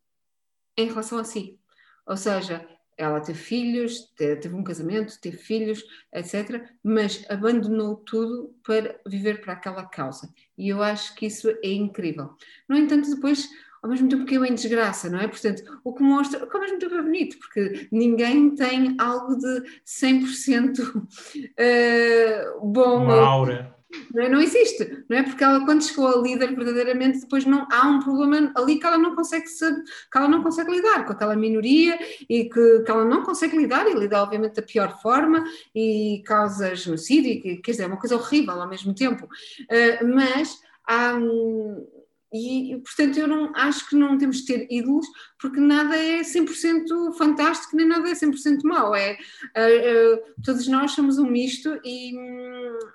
[0.77, 1.59] em relação a si.
[2.05, 2.67] Ou seja,
[2.97, 5.83] ela teve filhos, teve um casamento, teve filhos,
[6.13, 6.63] etc.
[6.83, 10.29] Mas abandonou tudo para viver para aquela causa.
[10.57, 12.31] E eu acho que isso é incrível.
[12.67, 13.49] No entanto, depois,
[13.81, 15.27] ao mesmo tempo que eu em desgraça, não é?
[15.27, 19.63] Portanto, o que mostra, que ao mesmo tempo é bonito, porque ninguém tem algo de
[19.85, 21.07] 100% uh,
[21.57, 23.03] eh, bom.
[23.05, 23.80] Uma aura.
[24.13, 24.29] Não, é?
[24.29, 25.23] não, existe, não é?
[25.23, 28.97] Porque ela, quando chegou a líder, verdadeiramente, depois não há um problema ali que ela
[28.97, 31.97] não consegue que ela não consegue lidar com aquela minoria
[32.29, 36.75] e que, que ela não consegue lidar e lidar, obviamente, da pior forma e causa
[36.75, 39.25] genocídio, e, quer dizer, é uma coisa horrível ao mesmo tempo.
[39.25, 41.15] Uh, mas há.
[41.15, 42.00] Um,
[42.33, 45.05] e, portanto, eu não acho que não temos de ter ídolos,
[45.37, 48.95] porque nada é 100% fantástico, nem nada é 100% mau.
[48.95, 52.13] É, uh, uh, todos nós somos um misto e,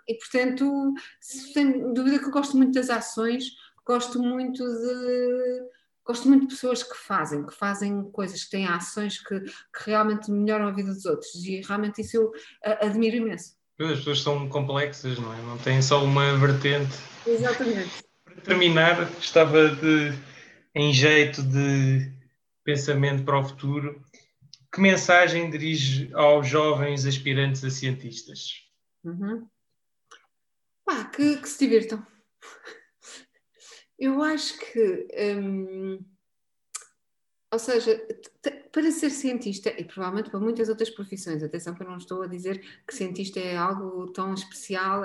[0.09, 3.53] e, portanto, sem dúvida que eu gosto muito das ações,
[3.87, 5.77] gosto muito de.
[6.07, 10.31] Gosto muito de pessoas que fazem, que fazem coisas, que têm ações que, que realmente
[10.31, 12.33] melhoram a vida dos outros e realmente isso eu
[12.81, 13.57] admiro imenso.
[13.81, 15.43] As pessoas são complexas, não é?
[15.43, 16.95] Não têm só uma vertente.
[17.27, 18.06] Exatamente
[18.45, 20.13] terminar, estava de,
[20.75, 22.13] em jeito de
[22.65, 24.05] pensamento para o futuro,
[24.73, 28.69] que mensagem dirige aos jovens aspirantes a cientistas?
[29.05, 29.49] Uhum.
[30.87, 32.07] Ah, que, que, se divirtam.
[33.99, 35.09] Eu acho que.
[35.19, 36.05] Hum,
[37.51, 38.07] ou seja,
[38.77, 42.27] para ser cientista, e provavelmente para muitas outras profissões, atenção que eu não estou a
[42.27, 45.03] dizer que cientista é algo tão especial,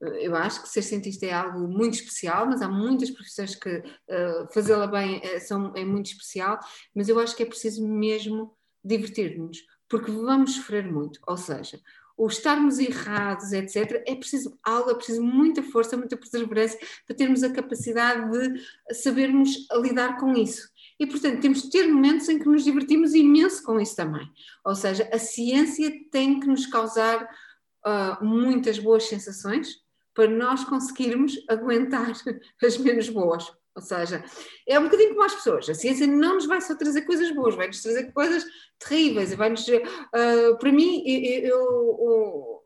[0.00, 4.52] eu acho que ser cientista é algo muito especial, mas há muitas profissões que uh,
[4.52, 6.58] fazê-la bem é, são, é muito especial,
[6.92, 9.58] mas eu acho que é preciso mesmo divertir-nos,
[9.88, 11.80] porque vamos sofrer muito, ou seja,
[12.16, 17.44] o estarmos errados, etc., é preciso algo, é preciso muita força, muita perseverança para termos
[17.44, 20.71] a capacidade de sabermos lidar com isso.
[21.02, 24.24] E, portanto, temos de ter momentos em que nos divertimos imenso com isso também.
[24.64, 27.24] Ou seja, a ciência tem que nos causar
[27.84, 29.80] uh, muitas boas sensações
[30.14, 33.52] para nós conseguirmos aguentar as menos boas.
[33.74, 34.24] Ou seja,
[34.64, 35.68] é um bocadinho como as pessoas.
[35.68, 38.44] A ciência não nos vai só trazer coisas boas, vai nos trazer coisas
[38.78, 39.34] terríveis.
[39.34, 42.62] Vai -nos, uh, para mim, eu, eu, eu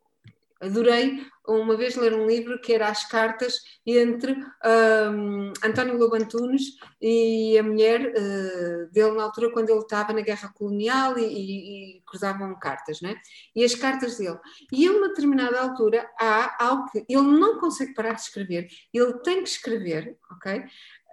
[0.60, 6.76] adorei uma vez ler um livro que era as cartas entre um, António Lobo Antunes
[7.00, 11.98] e a mulher uh, dele na altura quando ele estava na guerra colonial e, e,
[11.98, 13.16] e, cruzavam cartas, né?
[13.54, 14.38] E as cartas dele.
[14.72, 19.12] E a uma determinada altura há algo que ele não consegue parar de escrever, ele
[19.20, 20.64] tem que escrever, ok?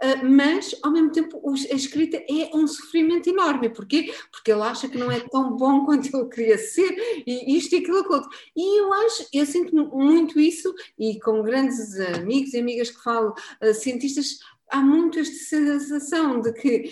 [0.02, 3.70] Ah, mas ao mesmo tempo a escrita é um sofrimento enorme.
[3.70, 4.14] Porquê?
[4.32, 7.80] Porque ele acha que não é tão bom quanto ele queria ser, e isto e
[7.80, 8.28] aquilo, aquilo.
[8.56, 13.34] E eu acho, eu sinto muito isso, e com grandes amigos e amigas que falo,
[13.62, 14.40] ah, cientistas,
[14.70, 16.92] há muito esta sensação de que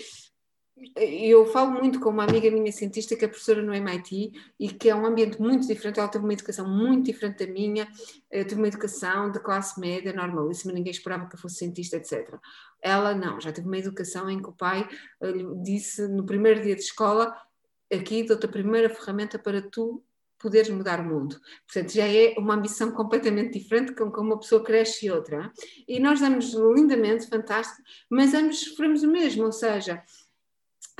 [0.96, 4.88] eu falo muito com uma amiga minha cientista que é professora no MIT e que
[4.88, 5.98] é um ambiente muito diferente.
[5.98, 7.88] Ela teve uma educação muito diferente da minha,
[8.30, 12.34] eu tive uma educação de classe média, normalíssima, ninguém esperava que eu fosse cientista, etc.
[12.80, 14.88] Ela não, já teve uma educação em que o pai
[15.20, 17.34] eh, lhe disse no primeiro dia de escola:
[17.92, 20.02] aqui dou-te a primeira ferramenta para tu
[20.42, 21.40] poderes mudar o mundo.
[21.66, 25.52] Portanto, já é uma ambição completamente diferente com, com uma pessoa cresce e outra.
[25.86, 27.80] E nós damos lindamente, fantástico,
[28.10, 30.02] mas ambos sofremos o mesmo, ou seja,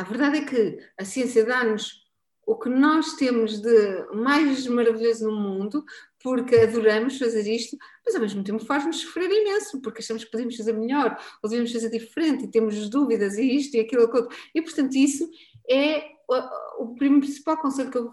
[0.03, 2.03] a verdade é que a ciência dá-nos
[2.45, 5.85] o que nós temos de mais maravilhoso no mundo,
[6.21, 10.57] porque adoramos fazer isto, mas ao mesmo tempo faz-nos sofrer imenso, porque achamos que podemos
[10.57, 14.29] fazer melhor, ou devemos fazer diferente, e temos dúvidas, e isto e aquilo, aquilo.
[14.53, 15.31] E portanto, isso
[15.71, 18.13] é o, principal conselho que eu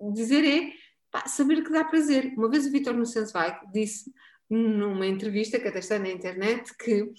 [0.00, 0.72] vou dizer é
[1.10, 2.32] pá, saber que dá prazer.
[2.38, 4.10] Uma vez o Vitor Nussensweig disse
[4.48, 7.12] numa entrevista que até está na internet que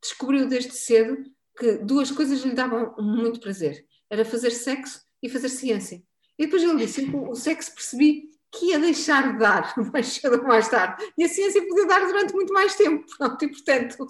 [0.00, 1.22] descobriu desde cedo
[1.62, 3.86] que duas coisas lhe davam muito prazer.
[4.10, 6.02] Era fazer sexo e fazer ciência.
[6.36, 10.38] E depois ele disse que o sexo percebi que ia deixar de dar mais cedo
[10.38, 11.04] ou mais tarde.
[11.16, 13.06] E a ciência podia dar durante muito mais tempo.
[13.16, 14.06] Pronto, e portanto,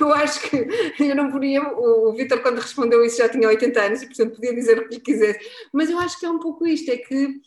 [0.00, 0.56] eu acho que
[1.00, 1.60] eu não podia.
[1.60, 4.94] O Vitor, quando respondeu isso, já tinha 80 anos e, portanto, podia dizer o que
[4.94, 5.40] lhe quisesse.
[5.72, 7.40] Mas eu acho que é um pouco isto: é que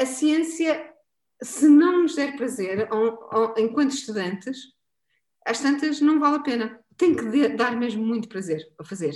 [0.00, 0.90] a ciência,
[1.42, 2.88] se não nos der prazer,
[3.58, 4.58] enquanto estudantes,
[5.46, 6.81] às tantas não vale a pena.
[6.96, 9.14] Tem que dar mesmo muito prazer a fazer.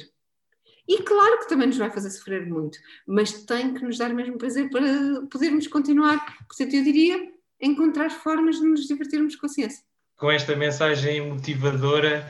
[0.88, 4.38] E claro que também nos vai fazer sofrer muito, mas tem que nos dar mesmo
[4.38, 4.80] prazer para
[5.30, 6.24] podermos continuar.
[6.46, 9.82] Portanto, eu diria encontrar formas de nos divertirmos com a ciência.
[10.16, 12.24] Com esta mensagem motivadora,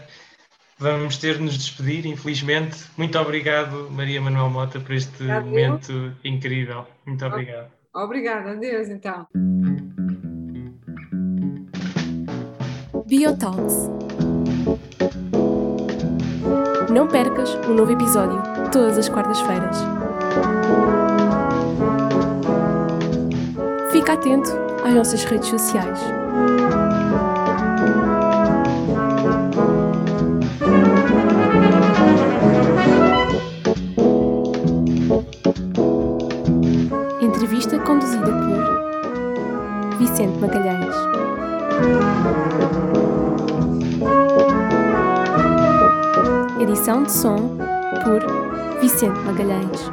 [0.78, 2.84] vamos ter de nos despedir, infelizmente.
[2.96, 6.86] Muito obrigado, Maria Manuel Mota, por este momento incrível.
[7.04, 7.70] Muito obrigado.
[7.94, 9.26] Obrigada, adeus então.
[13.06, 13.88] Biotalks
[16.96, 18.42] não percas um novo episódio
[18.72, 19.76] todas as quartas-feiras.
[23.92, 24.50] Fica atento
[24.82, 26.00] às nossas redes sociais.
[37.20, 40.96] Entrevista conduzida por Vicente Magalhães.
[46.68, 47.56] Edição de som
[48.02, 49.88] por Vicente Magalhães.